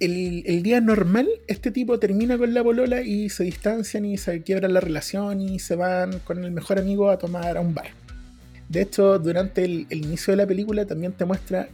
[0.00, 4.42] el, el día normal, este tipo termina con la polola y se distancian y se
[4.42, 7.88] quiebran la relación y se van con el mejor amigo a tomar a un bar.
[8.68, 11.68] De hecho, durante el, el inicio de la película también te muestra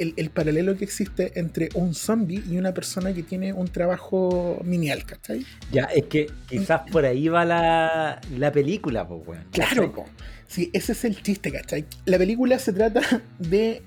[0.00, 4.60] el, el paralelo que existe entre un zombie y una persona que tiene un trabajo
[4.64, 5.44] minial, ¿cachai?
[5.70, 9.44] Ya, es que quizás por ahí va la, la película, pues, weón.
[9.52, 10.06] Claro, po.
[10.46, 11.84] sí, ese es el chiste, ¿cachai?
[12.06, 13.02] La película se trata
[13.38, 13.82] de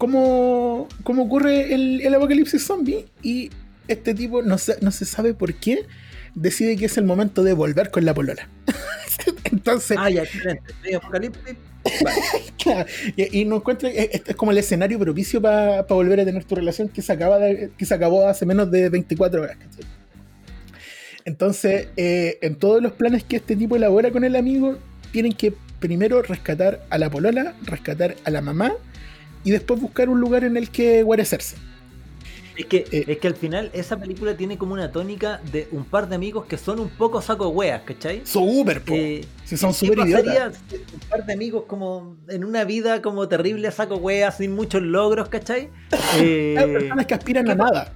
[0.00, 3.50] cómo, cómo ocurre el, el apocalipsis zombie y
[3.86, 5.84] este tipo no se, no se sabe por qué
[6.34, 8.48] decide que es el momento de volver con la polola.
[9.52, 10.72] Entonces, Ah, ya, excelente.
[10.82, 11.42] Medio apocalipsis.
[12.02, 12.16] Vale.
[12.62, 16.44] claro, y, y no encuentra, es, es como el escenario propicio para volver a tener
[16.44, 19.84] tu relación que se, acaba de- que se acabó hace menos de 24 horas, ¿cachai?
[21.26, 24.78] Entonces, eh, en todos los planes que este tipo elabora con el amigo,
[25.12, 28.72] tienen que primero rescatar a la polola, rescatar a la mamá
[29.44, 31.56] y después buscar un lugar en el que guarecerse.
[32.56, 33.04] Es que, Eh.
[33.08, 36.44] es que al final esa película tiene como una tónica de un par de amigos
[36.44, 38.20] que son un poco saco weas, ¿cachai?
[38.24, 38.92] Súper, po.
[38.94, 43.00] Eh, si son ¿Qué súper pasaría si un par de amigos como en una vida
[43.00, 45.70] como terrible saco weas, sin muchos logros, ¿cachai?
[46.18, 47.92] Eh, Hay personas que aspiran ¿qué a nada.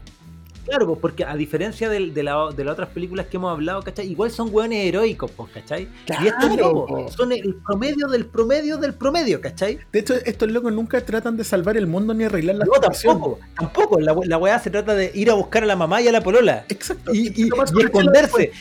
[0.64, 4.10] Claro, pues porque a diferencia de, la- de las otras películas que hemos hablado, ¿cachai?
[4.10, 5.88] Igual son weones heroicos, pues, ¿cachai?
[6.22, 7.08] y estos Claro, po.
[7.10, 9.78] son el promedio del promedio del promedio, ¿cachai?
[9.92, 13.14] De hecho, estos locos nunca tratan de salvar el mundo ni arreglar la No, situación.
[13.14, 14.00] tampoco, tampoco.
[14.00, 16.22] La, la weá se trata de ir a buscar a la mamá y a la
[16.22, 16.64] polola.
[16.68, 17.12] Exacto.
[17.14, 17.48] Y, y-
[17.82, 18.52] esconderse.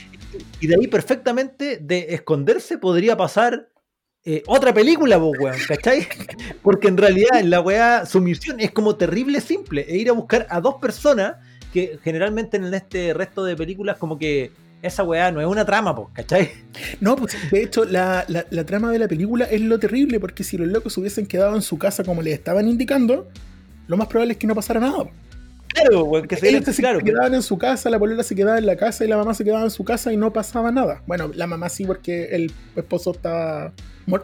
[0.60, 3.70] Y de ahí perfectamente, de esconderse podría pasar
[4.26, 6.08] eh, otra película, pues, weón, ¿cachai?
[6.64, 10.47] Porque en realidad la weá, su misión es como terrible simple, es ir a buscar
[10.49, 11.36] a dos personas
[11.74, 14.52] que generalmente en este resto de películas como que
[14.82, 16.52] esa weá no es una trama, pues, ¿cachai?
[17.02, 20.44] No, pues de hecho la, la- la trama de la película es lo terrible, porque
[20.44, 23.28] si los locos hubiesen quedado en su casa como les estaban indicando,
[23.88, 25.06] lo más probable es que no pasara nada.
[25.70, 28.36] Claro, weón, que se Ellos se claro, pero- quedaban en su casa, la polola se
[28.36, 30.72] quedaba en la casa y la mamá se quedaba en su casa y no pasaba
[30.72, 31.02] nada.
[31.08, 33.72] Bueno, la mamá sí porque el esposo estaba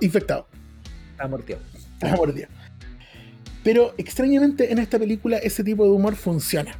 [0.01, 0.45] infectado,
[1.11, 1.61] está morteado.
[1.93, 2.47] estaba mordido.
[3.63, 6.77] Pero extrañamente en esta película ese tipo de humor funciona.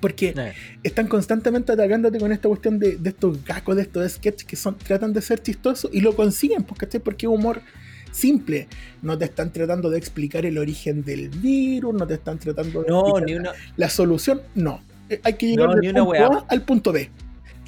[0.00, 0.52] Porque Eh.
[0.82, 4.76] están constantemente atacándote con esta cuestión de, de estos gacos, de estos sketches que son,
[4.78, 7.00] tratan de ser chistosos y lo consiguen, pues, ¿cachai?
[7.00, 7.60] Porque es humor
[8.12, 8.66] simple.
[9.02, 12.88] No te están tratando de explicar el origen del virus, no te están tratando de
[12.88, 14.82] No, ni una, la solución, no.
[15.08, 16.26] Eh, Hay que llegar No, del ni una punto weá.
[16.26, 17.10] A al punto B.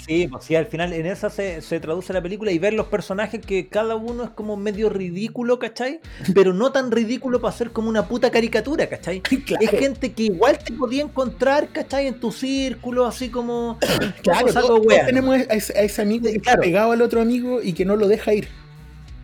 [0.05, 2.87] Sí, pues sí, al final en esa se, se traduce la película y ver los
[2.89, 6.01] personajes que cada uno es como medio ridículo, ¿cachai?
[6.35, 9.21] Pero no tan ridículo para ser como una puta caricatura, ¿cachai?
[9.47, 12.09] Claro, Es gente que igual te podía encontrar, ¿cachai?
[12.09, 13.79] En tu círculo, así como...
[14.23, 15.07] claro, saco todos- todos wea.
[15.07, 16.63] tenemos a ese, a ese amigo que Sí, está claro.
[16.63, 18.49] pegado al otro amigo y que no lo deja ir.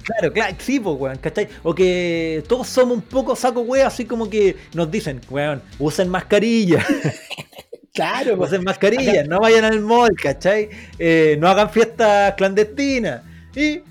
[0.05, 1.49] Claro, claro, sí, pues, weón, ¿cachai?
[1.63, 6.09] O que todos somos un poco saco wea, así como que nos dicen, weón, usen
[6.09, 6.87] mascarilla,
[7.99, 8.51] Claro, pues.
[8.51, 10.69] usen mascarilla, no vayan al mall, ¿cachai?
[10.99, 13.23] Eh, no hagan fiestas clandestinas.
[13.55, 13.83] Y eh,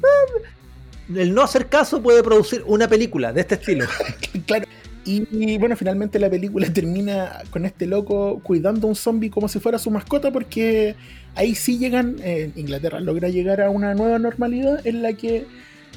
[1.15, 3.85] el no hacer caso puede producir una película de este estilo.
[4.45, 4.65] Claro.
[5.09, 9.57] Y, bueno, finalmente la película termina con este loco cuidando a un zombie como si
[9.59, 10.95] fuera su mascota, porque
[11.35, 15.45] ahí sí llegan, eh, Inglaterra logra llegar a una nueva normalidad en la que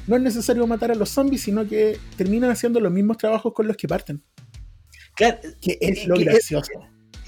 [0.07, 3.67] no es necesario matar a los zombies, sino que terminan haciendo los mismos trabajos con
[3.67, 4.21] los que parten.
[5.15, 6.71] Claro, Que es Y- lo que- gracioso.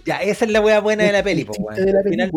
[0.06, 1.76] Ya, esa es la wea buena de la El peli, weón.
[1.76, 2.32] de la Al final-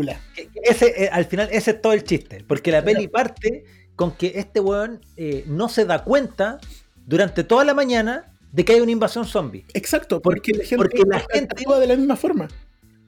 [0.62, 3.64] ese, eh, al final ese es todo el chiste, porque la peli parte
[3.94, 6.58] con que este weón eh, no se da cuenta
[7.06, 9.64] durante toda la mañana de que hay una invasión zombie.
[9.74, 12.48] Exacto, Porque- porque, la gente, porque la gente- actúa de la misma forma.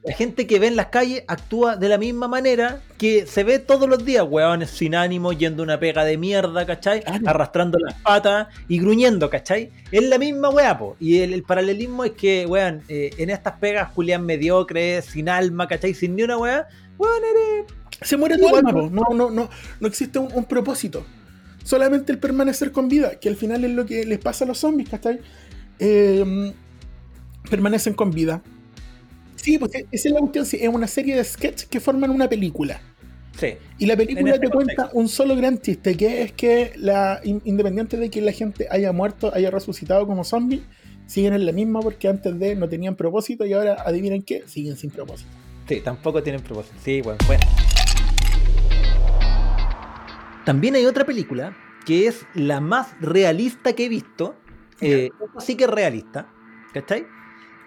[0.01, 3.59] La gente que ve en las calles actúa de la misma manera que se ve
[3.59, 7.03] todos los días, weones sin ánimo, yendo una pega de mierda, ¿cachai?
[7.03, 7.27] Claro.
[7.27, 9.71] Arrastrando las patas y gruñendo, ¿cachai?
[9.91, 10.95] Es la misma weá, po.
[11.01, 15.67] Y el, el paralelismo es que, weón, eh, en estas pegas, Julián mediocre, sin alma,
[15.67, 15.93] ¿cachai?
[15.93, 17.65] Sin ni una weá, weón, eres
[18.01, 18.83] Se muere tu alma, po.
[18.83, 18.89] po.
[18.89, 19.49] no, no, no,
[19.81, 21.05] no existe un, un propósito.
[21.65, 24.59] Solamente el permanecer con vida, que al final es lo que les pasa a los
[24.59, 25.19] zombies, ¿cachai?
[25.77, 26.53] Eh,
[27.49, 28.41] permanecen con vida.
[29.49, 32.29] Sí, pues esa es la cuestión, sí, es una serie de sketches que forman una
[32.29, 32.79] película.
[33.35, 33.55] Sí.
[33.79, 37.41] Y la película este te cuenta un solo gran chiste, que es que la, in-
[37.45, 40.61] independiente de que la gente haya muerto, haya resucitado como zombie,
[41.07, 44.77] siguen en la misma porque antes de no tenían propósito y ahora, adivinen qué, siguen
[44.77, 45.31] sin propósito.
[45.67, 46.75] Sí, tampoco tienen propósito.
[46.85, 47.41] Sí, bueno, bueno.
[50.45, 54.35] También hay otra película que es la más realista que he visto.
[54.79, 56.29] Eh, sí que es realista,
[56.71, 57.07] ¿cachai?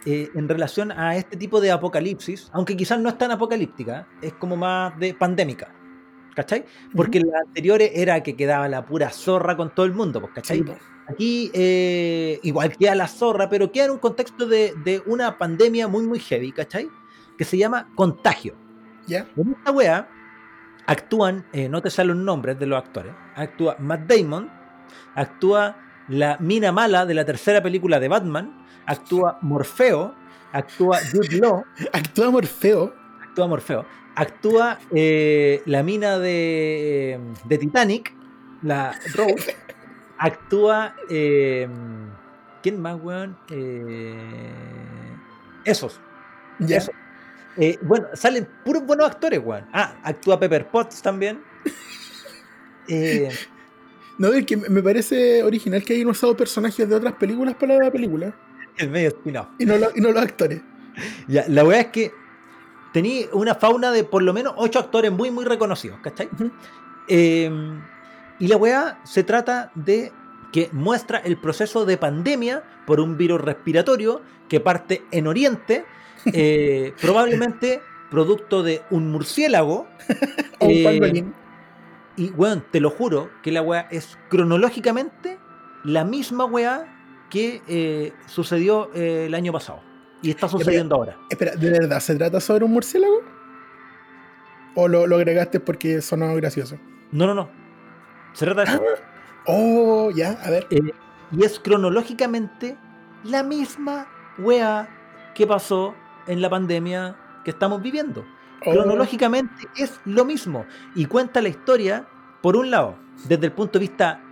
[0.05, 4.33] Eh, en relación a este tipo de apocalipsis, aunque quizás no es tan apocalíptica, es
[4.33, 5.73] como más de pandémica,
[6.35, 6.65] ¿cachai?
[6.97, 10.59] Porque las anteriores era que quedaba la pura zorra con todo el mundo, pues, ¿cachai?
[10.59, 10.77] Sí, po.
[11.07, 15.87] Aquí eh, igual queda la zorra, pero queda en un contexto de, de una pandemia
[15.87, 16.89] muy, muy heavy, ¿cachai?
[17.39, 18.57] Que se llama contagio.
[19.07, 19.27] ¿Ya?
[19.37, 20.09] En esta wea
[20.87, 24.51] actúan, eh, no te salen los nombres de los actores, actúa Matt Damon,
[25.15, 25.77] actúa
[26.13, 30.15] la mina mala de la tercera película de Batman, actúa Morfeo,
[30.53, 32.95] actúa Jude Law, Actúa Morfeo.
[33.23, 38.13] actúa Morfeo, actúa eh, la mina de, de Titanic,
[38.63, 39.57] la Rose,
[40.19, 40.95] actúa.
[41.11, 41.67] eh,
[42.63, 43.37] ¿Quién más, weón?
[43.51, 44.53] Eh,
[45.65, 45.99] esos.
[46.61, 46.77] ¿Ya?
[46.77, 46.93] Eso.
[47.57, 49.67] Eh, bueno, salen puros buenos actores, weón.
[49.73, 51.43] Ah, actúa Pepper Potts también.
[52.89, 53.31] Eh,
[54.19, 57.91] No, es que me parece original que hayan usado personajes de otras películas para la
[57.91, 58.35] película
[58.79, 59.49] el medio spin-off.
[59.59, 60.61] y no, lo- y no los actores.
[61.29, 62.13] Ya, la weá es que
[62.93, 66.29] tenía una fauna de por lo menos ocho actores muy, muy reconocidos, ¿cachai?
[67.09, 67.51] Eh,
[68.39, 70.13] y la weá se trata de
[70.53, 75.85] que muestra el proceso de pandemia por un virus respiratorio que parte en Oriente,
[76.33, 79.87] eh, probablemente producto de un murciélago.
[80.59, 81.35] O un eh, pangolín.
[82.17, 85.39] Y weón, te lo juro que la weá es cronológicamente
[85.85, 86.87] la misma weá
[87.31, 89.81] que eh, sucedió eh, el año pasado.
[90.21, 91.17] Y está sucediendo ahora.
[91.31, 93.23] Espera, ¿de verdad se trata sobre un murciélago?
[94.75, 96.79] ¿O lo, lo agregaste porque sonó gracioso?
[97.11, 97.51] No, no, no.
[98.33, 98.83] Se trata de eso.
[99.45, 100.69] Oh, ya, a ver.
[100.71, 100.79] Eh,
[101.33, 102.77] y es cronológicamente
[103.25, 104.07] la misma
[104.39, 104.89] weá
[105.35, 105.97] que pasó
[106.29, 108.25] en la pandemia que estamos viviendo.
[108.65, 110.67] Oh, Cronológicamente es lo mismo.
[110.95, 112.07] Y cuenta la historia,
[112.43, 112.97] por un lado,
[113.29, 114.23] desde el punto de vista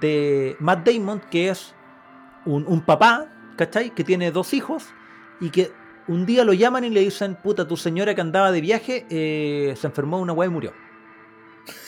[0.00, 1.74] de Matt Damon, que es
[2.44, 3.26] un, un papá,
[3.56, 3.90] ¿cachai?
[3.90, 4.86] Que tiene dos hijos
[5.40, 5.72] y que
[6.06, 9.74] un día lo llaman y le dicen, puta, tu señora que andaba de viaje eh,
[9.76, 10.72] se enfermó de una weá y murió.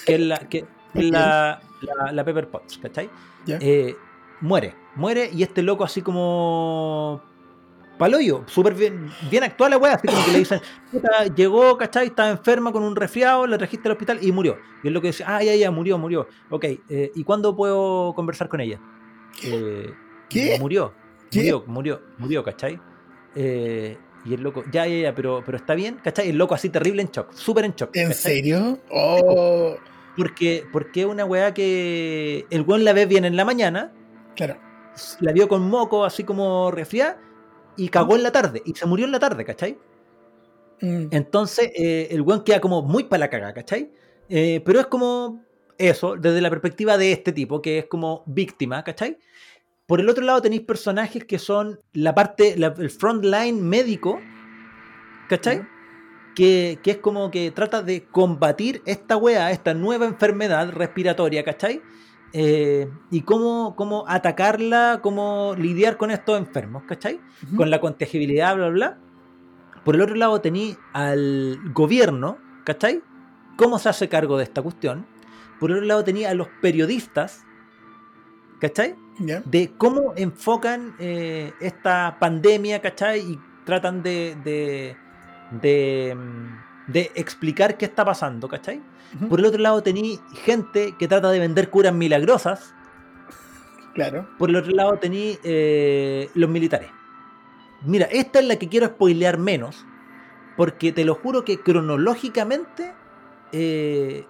[0.05, 3.09] Que es la, que, la, la, la Pepper Potts, ¿cachai?
[3.47, 3.97] eh,
[4.41, 7.23] muere, muere y este loco así como
[8.01, 12.07] paloyo, súper bien, bien actual la weá, así como que le dicen, "Puta, llegó, ¿cachai?
[12.09, 14.57] Estaba enferma con un resfriado, la trajiste al hospital y murió.
[14.83, 16.27] Y es lo que dice, ah, ya, ya, murió, murió.
[16.49, 18.81] Ok, eh, ¿y cuándo puedo conversar con ella?
[19.45, 19.93] Eh,
[20.29, 20.57] ¿Qué?
[20.59, 20.93] Murió,
[21.31, 21.39] ¿Qué?
[21.41, 22.81] murió, murió, murió, ¿cachai?
[23.37, 26.29] Eh, y el loco, ya, ya, ya, pero, pero está bien, ¿cachai?
[26.31, 27.91] El loco así terrible en shock, súper en shock.
[27.95, 28.35] ¿En ¿cachai?
[28.35, 28.79] serio?
[28.91, 29.77] Oh,
[30.17, 33.93] Porque, porque una weá que el weón la ve bien en la mañana,
[34.37, 34.57] claro.
[35.21, 37.19] la vio con moco, así como resfriada,
[37.85, 39.79] y cagó en la tarde, y se murió en la tarde, ¿cachai?
[40.81, 43.91] Mm, Entonces, eh, el weón queda como muy para la caga, ¿cachai?
[44.29, 45.43] Eh, pero es como
[45.79, 49.19] eso, desde la perspectiva de este tipo, que es como víctima, ¿cachai?
[49.87, 54.21] Por el otro lado tenéis personajes que son la parte, la- el frontline médico,
[55.29, 55.63] ¿cachai?
[56.35, 61.83] Que, que es como que trata de combatir esta wea, esta nueva enfermedad respiratoria, ¿cachai?
[62.33, 67.21] Eh, y cómo, cómo atacarla, cómo lidiar con estos enfermos, ¿cachai?
[67.47, 67.57] ujú.
[67.57, 68.99] con la contagibilidad, bla, bla.
[69.85, 73.03] Por el otro lado tení al gobierno, ¿cachai?
[73.57, 75.07] ¿Cómo se hace cargo de esta cuestión?
[75.59, 77.45] Por el otro lado tenía a los periodistas,
[78.61, 78.95] ¿cachai?
[79.19, 79.43] Ya.
[79.45, 83.21] De cómo enfocan eh, esta pandemia, ¿cachai?
[83.21, 84.97] Y tratan de, de,
[85.61, 88.81] de, mm, de explicar qué está pasando, ¿cachai?
[89.29, 92.75] Por el otro lado tení gente que trata de vender curas milagrosas,
[93.95, 94.29] Claro.
[94.39, 96.91] por el otro lado tení eh, los militares.
[97.83, 99.85] Mira, esta es la que quiero spoilear menos,
[100.57, 102.93] porque te lo juro que cronológicamente
[103.53, 104.27] eh,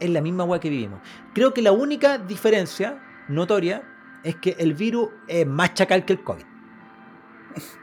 [0.00, 1.00] es la misma weá que vivimos.
[1.34, 3.82] Creo que la única diferencia notoria
[4.24, 6.44] es que el virus es más chacal que el COVID.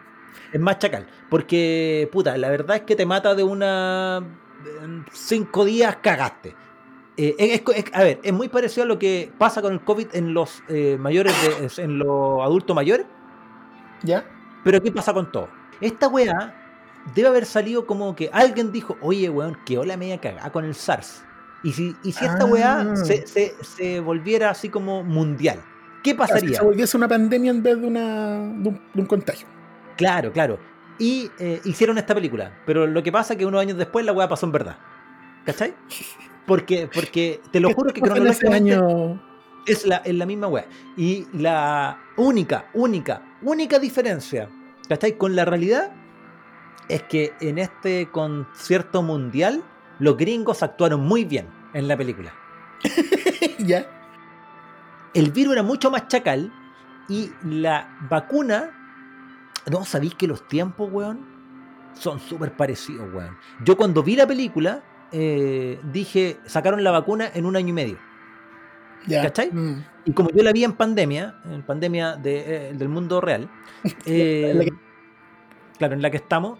[0.51, 4.23] Es más chacal, porque, puta, la verdad es que te mata de una...
[4.81, 6.55] en cinco días cagaste.
[7.17, 10.33] Eh, es- a ver, es muy parecido a lo que pasa con el COVID en
[10.33, 11.33] los eh, mayores,
[11.77, 13.05] de- en los adultos mayores,
[14.03, 14.23] Ya.
[14.63, 15.49] pero aquí pasa con todo.
[15.81, 16.55] Esta weá
[17.13, 20.75] debe haber salido como que alguien dijo, oye weón, que hola media cagada con el
[20.75, 21.23] SARS.
[21.61, 22.45] Y si, y si esta Ah.
[22.45, 25.59] weá se, se- se volviera así como mundial,
[26.03, 26.57] ¿qué pasaría?
[26.59, 29.45] se volviese una pandemia en vez de, una, de, un, de un contagio.
[29.97, 30.57] Claro, claro.
[30.99, 34.11] Y eh, hicieron esta película, pero lo que pasa es que unos años después la
[34.11, 34.77] weá pasó en verdad.
[35.45, 35.73] ¿Cachai?
[36.45, 39.21] Porque, porque te lo juro que cronológicamente año.
[39.65, 40.65] es la, es la misma weá.
[40.97, 44.49] Y la única, única, única diferencia,
[44.89, 45.17] ¿cachai?
[45.17, 45.93] Con la realidad
[46.89, 49.63] es que en este concierto mundial
[49.99, 52.33] los gringos actuaron muy bien en la película.
[53.59, 53.85] ya.
[55.13, 56.51] El virus era mucho más chacal
[57.07, 58.75] y la vacuna...
[59.69, 61.25] No, sabéis que los tiempos, weón,
[61.93, 63.37] son súper parecidos, weón.
[63.63, 67.97] Yo cuando vi la película eh, dije, sacaron la vacuna en un año y medio.
[69.23, 69.49] ¿Cachai?
[69.51, 69.85] Mm.
[70.05, 73.49] Y como yo la vi en pandemia, en pandemia de, eh, del mundo real,
[74.05, 74.73] eh, que-
[75.77, 76.59] claro, en la que estamos,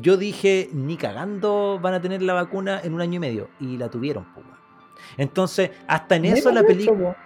[0.00, 3.48] yo dije, ni cagando van a tener la vacuna en un año y medio.
[3.60, 4.56] Y la tuvieron, weón.
[5.16, 7.16] Entonces, hasta en eso la película...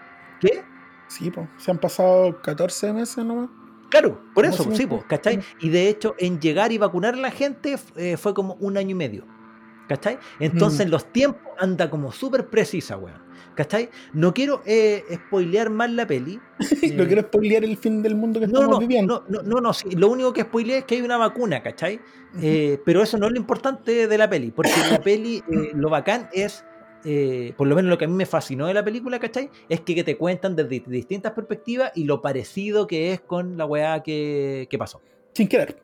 [0.40, 0.62] ¿Qué?
[1.08, 1.48] Sí, pues.
[1.56, 3.48] Se han pasado 14 meses nomás.
[3.90, 5.40] Claro, por No, eso, sí, po, ¿cachai?
[5.60, 8.90] Y de hecho, en llegar y vacunar a la gente eh, fue como un año
[8.90, 9.24] y medio.
[9.88, 10.18] ¿Cachai?
[10.38, 10.90] Entonces, Mm.
[10.90, 13.28] los tiempos anda como súper precisa, weón.
[13.56, 13.90] ¿Cachai?
[14.12, 16.38] No quiero eh, spoilear más la peli.
[16.60, 19.24] no eh, quiero spoilear el fin del mundo que No, estamos no, viviendo.
[19.28, 22.00] no, no, no, no, sí, lo único que spoileé es que hay una vacuna, ¿cachai?
[22.40, 25.90] Eh, pero eso no es lo importante de la peli, porque la peli, eh, lo
[25.90, 26.64] bacán es,
[27.04, 29.50] eh, por lo menos lo que a mí me fascinó de la película, ¿cachai?
[29.68, 33.66] Es que, que te cuentan desde distintas perspectivas y lo parecido que es con la
[33.66, 35.00] weá que, que pasó.
[35.32, 35.82] Sin querer.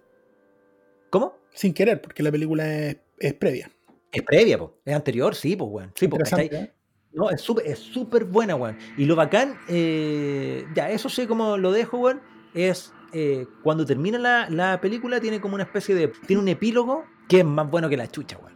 [1.11, 1.37] ¿Cómo?
[1.53, 3.71] Sin querer, porque la película es, es previa.
[4.13, 4.79] Es previa, po.
[4.85, 5.93] es anterior, sí, pues, weón.
[5.95, 6.49] Sí, po, ¿cachai?
[6.53, 6.73] ¿eh?
[7.13, 8.77] No, es súper es súper buena, weón.
[8.97, 12.21] Y lo bacán, eh, ya, eso sé cómo lo dejo, weón,
[12.55, 16.09] es eh, cuando termina la, la película, tiene como una especie de.
[16.27, 18.56] Tiene un epílogo que es más bueno que la chucha, weón.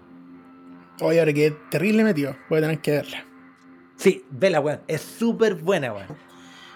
[1.00, 2.36] Oye, ahora que terrible metido.
[2.48, 3.24] Voy a tener que verla.
[3.96, 4.80] Sí, vela, weón.
[4.86, 6.06] Es súper buena, weón.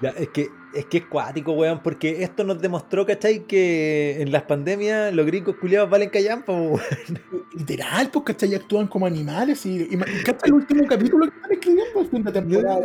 [0.03, 3.47] Ya, es que es que es cuático, weón, porque esto nos demostró, ¿cachai?
[3.47, 6.81] Que en las pandemias los gringos culiados valen callampa, weón.
[7.55, 8.51] Literal, pues, ¿cachai?
[8.53, 9.65] Y actúan como animales.
[9.67, 10.49] Y, y, y ¿cachai?
[10.49, 12.81] El último capítulo que están escribiendo temporada.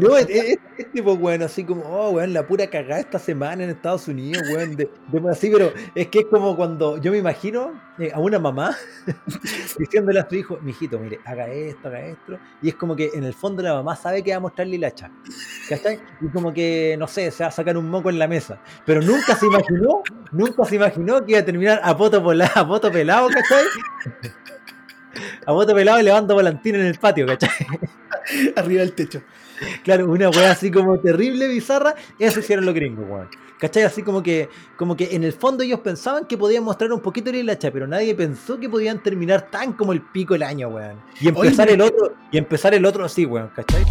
[0.00, 3.64] No, es, es- es tipo, weón, así como, oh, weón, la pura cagada esta semana
[3.64, 7.18] en Estados Unidos, weón, de, de- así, pero es que es como cuando yo me
[7.18, 7.72] imagino
[8.12, 8.76] a una mamá
[9.78, 13.24] diciéndole a su hijo, mijito, mire, haga esto, haga esto, y es como que en
[13.24, 15.10] el fondo la mamá sabe que va a mostrarle la hacha,
[15.68, 16.00] ¿cachai?
[16.20, 19.00] Y como que, no sé, se va a sacar un moco en la mesa, pero
[19.00, 22.90] nunca se imaginó, nunca se imaginó que iba a terminar a poto, pola- a poto
[22.92, 23.64] pelado, ¿cachai?
[25.46, 27.50] A poto pelado y levando volantín en el patio, ¿cachai?
[28.56, 29.22] Arriba del techo.
[29.84, 33.28] Claro, una weá así como terrible, bizarra, eso hicieron los gringos, weón.
[33.58, 33.84] ¿Cachai?
[33.84, 37.32] Así como que, como que en el fondo ellos pensaban que podían mostrar un poquito
[37.32, 41.00] de hacha, pero nadie pensó que podían terminar tan como el pico el año, weón.
[41.20, 43.84] Y empezar Oye, el otro, y empezar el otro así, weón, ¿cachai?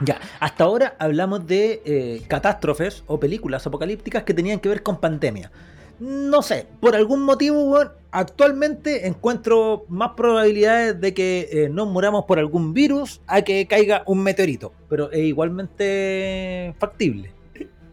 [0.00, 4.98] Ya, hasta ahora hablamos de eh, catástrofes o películas apocalípticas que tenían que ver con
[4.98, 5.52] pandemia.
[5.98, 7.78] No sé, por algún motivo,
[8.10, 14.02] actualmente encuentro más probabilidades de que eh, nos muramos por algún virus a que caiga
[14.06, 17.32] un meteorito, pero es igualmente factible.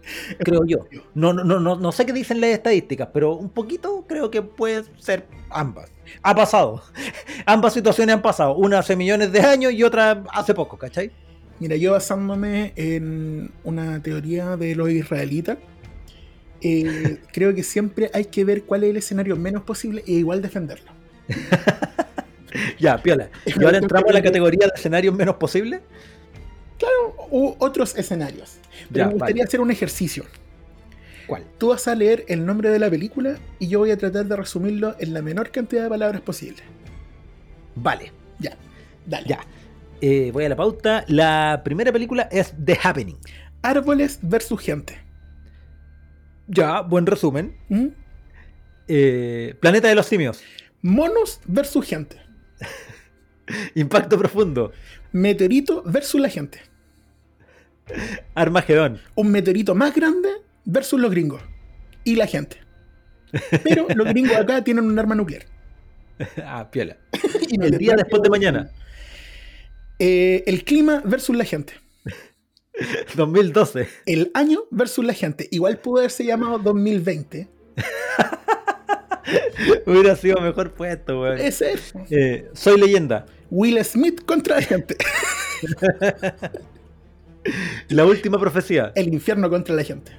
[0.40, 0.80] Creo yo.
[1.14, 4.42] No, no, no, no, no sé qué dicen las estadísticas, pero un poquito creo que
[4.42, 5.92] puede ser ambas.
[6.24, 6.82] Ha pasado.
[7.46, 8.56] Ambas situaciones han pasado.
[8.56, 11.12] Una hace millones de años y otra hace poco, ¿cachai?
[11.60, 15.58] Mira, yo basándome en una teoría de los israelitas,
[16.62, 20.42] eh, creo que siempre hay que ver cuál es el escenario menos posible e igual
[20.42, 20.92] defenderlo.
[22.80, 23.30] Ya, piola.
[23.46, 25.82] Y ahora entramos a la categoría de escenarios menos posibles.
[27.30, 28.58] U otros escenarios.
[28.92, 29.44] Pero Ya, me gustaría vale.
[29.48, 30.26] hacer un ejercicio.
[31.28, 31.44] ¿Cuál?
[31.60, 34.36] Tú vas a leer el nombre de la película y yo voy a tratar de
[34.36, 36.64] resumirlo en la menor cantidad de palabras posible.
[37.76, 38.58] Vale, Ya,
[39.06, 39.28] dale.
[39.28, 39.40] ya.
[40.02, 41.06] Eh, voy a la pauta.
[41.08, 43.18] La primera película es The Happening.
[43.62, 44.98] Árboles versus gente.
[46.50, 47.56] Ya, buen resumen.
[47.70, 47.88] ¿Mm?
[48.88, 50.42] Eh, Planeta de los Simios.
[50.82, 52.18] Monos versus gente.
[53.76, 54.72] Impacto profundo.
[55.12, 56.60] Meteorito versus la gente.
[58.34, 59.00] Armagedón.
[59.16, 60.30] Un meteorito más grande
[60.66, 61.42] versus los gringos.
[62.04, 62.58] Y la gente.
[63.64, 65.44] Pero los gringos acá tienen un arma nuclear.
[66.46, 66.98] ah, piola.
[67.50, 68.72] Y El día después de mañana.
[70.00, 71.74] Eh, el clima versus la gente.
[73.16, 73.88] 2012.
[74.06, 75.48] El año versus la gente.
[75.52, 77.48] Igual pudo haberse llamado 2020.
[79.86, 81.40] Hubiera sido mejor puesto, weón.
[81.40, 81.94] Ese es.
[82.10, 83.26] Eh, soy leyenda.
[83.52, 84.96] Will Smith contra la gente.
[87.90, 88.92] La última profecía.
[88.96, 90.12] El infierno contra la gente.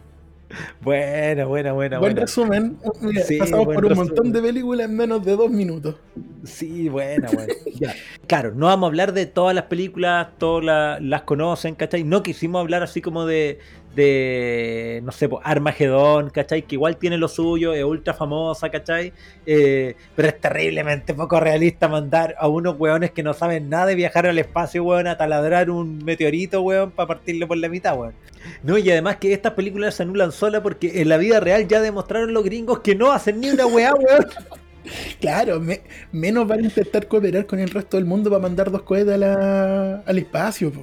[0.81, 2.21] Buena, buena, buena, Buen buena.
[2.27, 2.77] resumen.
[3.01, 4.09] Mira, Sí, pasamos buen por un resumen.
[4.09, 5.97] montón de películas en menos de dos minutos.
[6.45, 7.53] Sí, buena, buena.
[7.79, 7.95] Ya.
[8.27, 12.03] Claro, no vamos a hablar de todas las películas, todas la- las conocen, ¿cachai?
[12.05, 13.59] No quisimos hablar así como de,
[13.95, 16.63] de no sé, pues, Armagedón, ¿cachai?
[16.63, 19.13] Que igual tiene lo suyo, es ultra famosa, ¿cachai?
[19.47, 23.95] Eh, pero es terriblemente poco realista mandar a unos weones que no saben nada de
[23.97, 28.15] viajar al espacio, weón, a taladrar un meteorito, weón, para partirlo por la mitad, weón.
[28.63, 31.81] No, y además que estas películas se anulan sola porque en la vida real ya
[31.81, 34.27] demostraron los gringos que no hacen ni una weá, weón.
[35.21, 38.81] Claro, me- menos van a intentar cooperar con el resto del mundo para mandar dos
[38.83, 40.81] cohetes al espacio, po.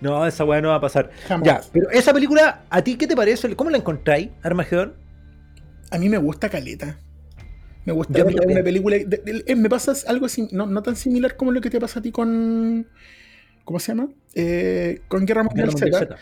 [0.00, 1.10] No, esa weá no va a pasar.
[1.28, 1.46] Jamás.
[1.46, 3.54] Ya, pero esa película, ¿a ti qué te parece?
[3.56, 4.94] ¿Cómo la encontráis, Armagedón?
[5.90, 6.98] A mí me gusta Caleta.
[7.84, 8.96] Me gusta Yo una película.
[8.96, 11.78] de- de- eh, me pasa algo así, no, no tan similar como lo que te
[11.80, 12.86] pasa a ti con.
[13.64, 14.08] ¿Cómo se llama?
[14.34, 16.14] Eh, con Guerra Mundial Guerra Mundial Z.
[16.16, 16.20] Z.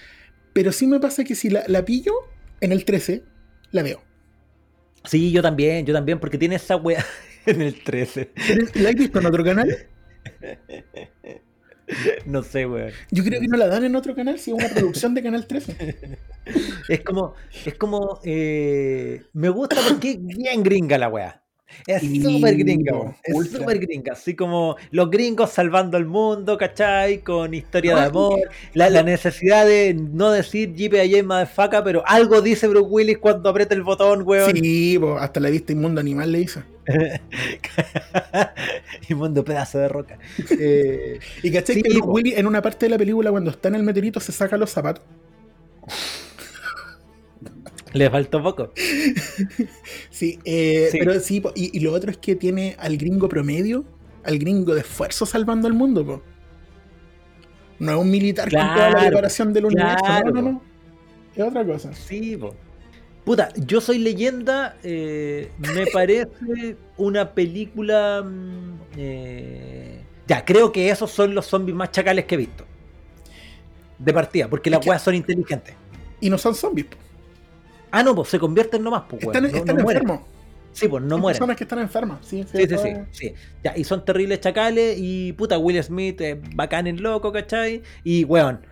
[0.53, 2.13] Pero sí me pasa que si la, la pillo
[2.61, 3.23] en el 13,
[3.71, 4.03] la veo.
[5.05, 7.05] Sí, yo también, yo también, porque tiene esa weá
[7.47, 8.31] en el 13.
[8.47, 9.77] Pero, ¿La has visto en otro canal?
[12.27, 12.91] No sé, weón.
[13.11, 15.47] Yo creo que no la dan en otro canal, si es una producción de Canal
[15.47, 16.19] 13.
[16.89, 21.43] Es como, es como, eh, me gusta porque es bien gringa la weá.
[21.87, 23.15] Es súper gringa, weón.
[23.23, 24.13] Es súper gringa.
[24.13, 27.23] Así como los gringos salvando el mundo, ¿cachai?
[27.23, 28.41] Con historia de amor.
[28.75, 33.75] La, la necesidad de no decir JPA motherfucker, pero algo dice Bruce Willis cuando aprieta
[33.75, 34.55] el botón, weón.
[34.55, 36.63] Sí, po, hasta la vista inmundo animal le hizo.
[39.09, 40.19] y mundo pedazo de roca.
[40.59, 42.07] Eh, Y cachai Sí, que po.
[42.07, 44.71] Willis en una parte de la película, cuando está en el meteorito, se saca los
[44.71, 45.05] zapatos.
[47.93, 48.73] le faltó poco.
[50.11, 50.99] Sí, eh, Sí.
[50.99, 53.85] pero sí, y, y lo otro es que tiene al gringo promedio,
[54.25, 56.23] al gringo de esfuerzo salvando al mundo, po.
[57.79, 60.51] No es un militar con toda la Claro, preparación del universo, claro, no, no, po.
[60.53, 60.63] no.
[61.35, 61.93] Es otra cosa.
[61.95, 62.55] Sí, po.
[63.25, 64.77] Puta, yo soy leyenda.
[64.83, 68.23] eh, me parece una película.
[68.25, 72.65] mm, eh, ya, creo que esos son los zombies más chacales que he visto.
[73.99, 75.75] De partida, porque las weas son inteligentes.
[76.21, 76.97] Y no son zombies, po.
[77.91, 79.43] Ah, no, pues se convierten nomás, pues, están.
[79.45, 80.21] No, están no enfermos.
[80.73, 81.39] Sí, pues no Son mueren.
[81.39, 82.19] personas que están enfermas.
[82.23, 83.35] Sí, Sí, sí, sí, es- sí.
[83.63, 87.83] Ya, y son terribles chacales y puta, Will Smith es bacán en loco, ¿cachai?
[88.03, 88.67] Y weón,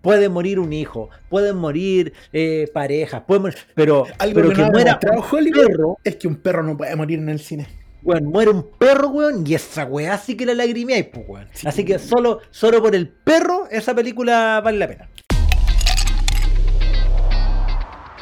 [0.00, 4.62] puede morir un hijo, pueden morir eh, parejas, pueden morir, pero, Algo pero que, que,
[4.62, 7.66] no muera un perro, es que un perro no puede morir en el cine.
[8.02, 11.48] weón, muere un perro, weón, y esa weá sí que la lagrimeáis, pues, weón.
[11.52, 11.66] Sí.
[11.66, 15.08] Así que solo, solo por el perro, esa película vale la pena.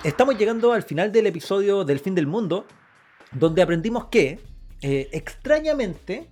[0.04, 2.66] Estamos llegando al final del episodio del fin del mundo,
[3.32, 4.38] donde aprendimos que,
[4.80, 6.28] eh, extrañamente,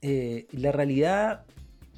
[0.00, 1.44] eh, la realidad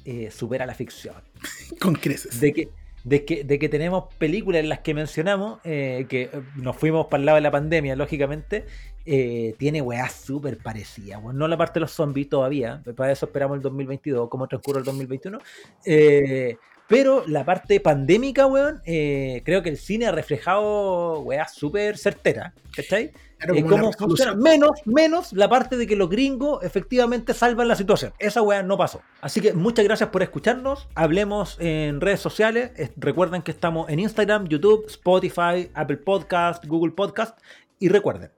[0.05, 1.15] eh, supera la ficción.
[1.79, 2.39] Con creces.
[2.39, 2.69] De que,
[3.03, 7.25] de que, tenemos películas en las que mencionamos, eh, que eh, nos fuimos para el
[7.25, 8.65] lado de la pandemia, lógicamente,
[9.05, 11.21] eh, tiene weas súper parecidas.
[11.21, 11.37] weón.
[11.37, 14.85] no la parte de los zombies todavía, para eso esperamos el 2022, como transcurre el
[14.85, 15.39] 2021.
[15.85, 16.57] eh,
[16.93, 22.53] pero la parte pandémica, weón, eh, creo que el cine ha reflejado weas súper certeras,
[22.75, 23.11] ¿cachai?
[23.37, 24.35] Claro, Eh, cómo funciona.
[24.35, 28.13] Menos, menos la parte de que los gringos efectivamente salvan la situación.
[28.19, 29.01] Esa weá no pasó.
[29.19, 30.87] Así que muchas gracias por escucharnos.
[30.95, 32.71] Hablemos en redes sociales.
[32.77, 37.37] Es- Recuerden que estamos en Instagram, YouTube, Spotify, Apple Podcast, Google Podcast.
[37.79, 38.29] Y recuerden,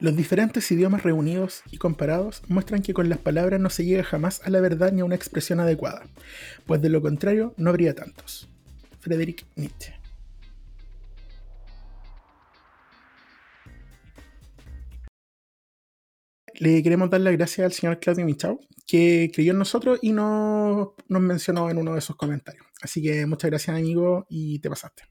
[0.00, 4.40] Los diferentes idiomas reunidos y comparados muestran que con las palabras no se llega jamás
[4.46, 6.06] a la verdad ni a una expresión adecuada,
[6.64, 8.48] pues de lo contrario no habría tantos.
[9.00, 9.94] Friedrich Nietzsche.
[16.54, 20.88] Le queremos dar las gracias al señor Claudio Michau, que creyó en nosotros y nos,
[21.08, 22.64] nos mencionó en uno de sus comentarios.
[22.80, 25.02] Así que muchas gracias, amigo, y te pasaste.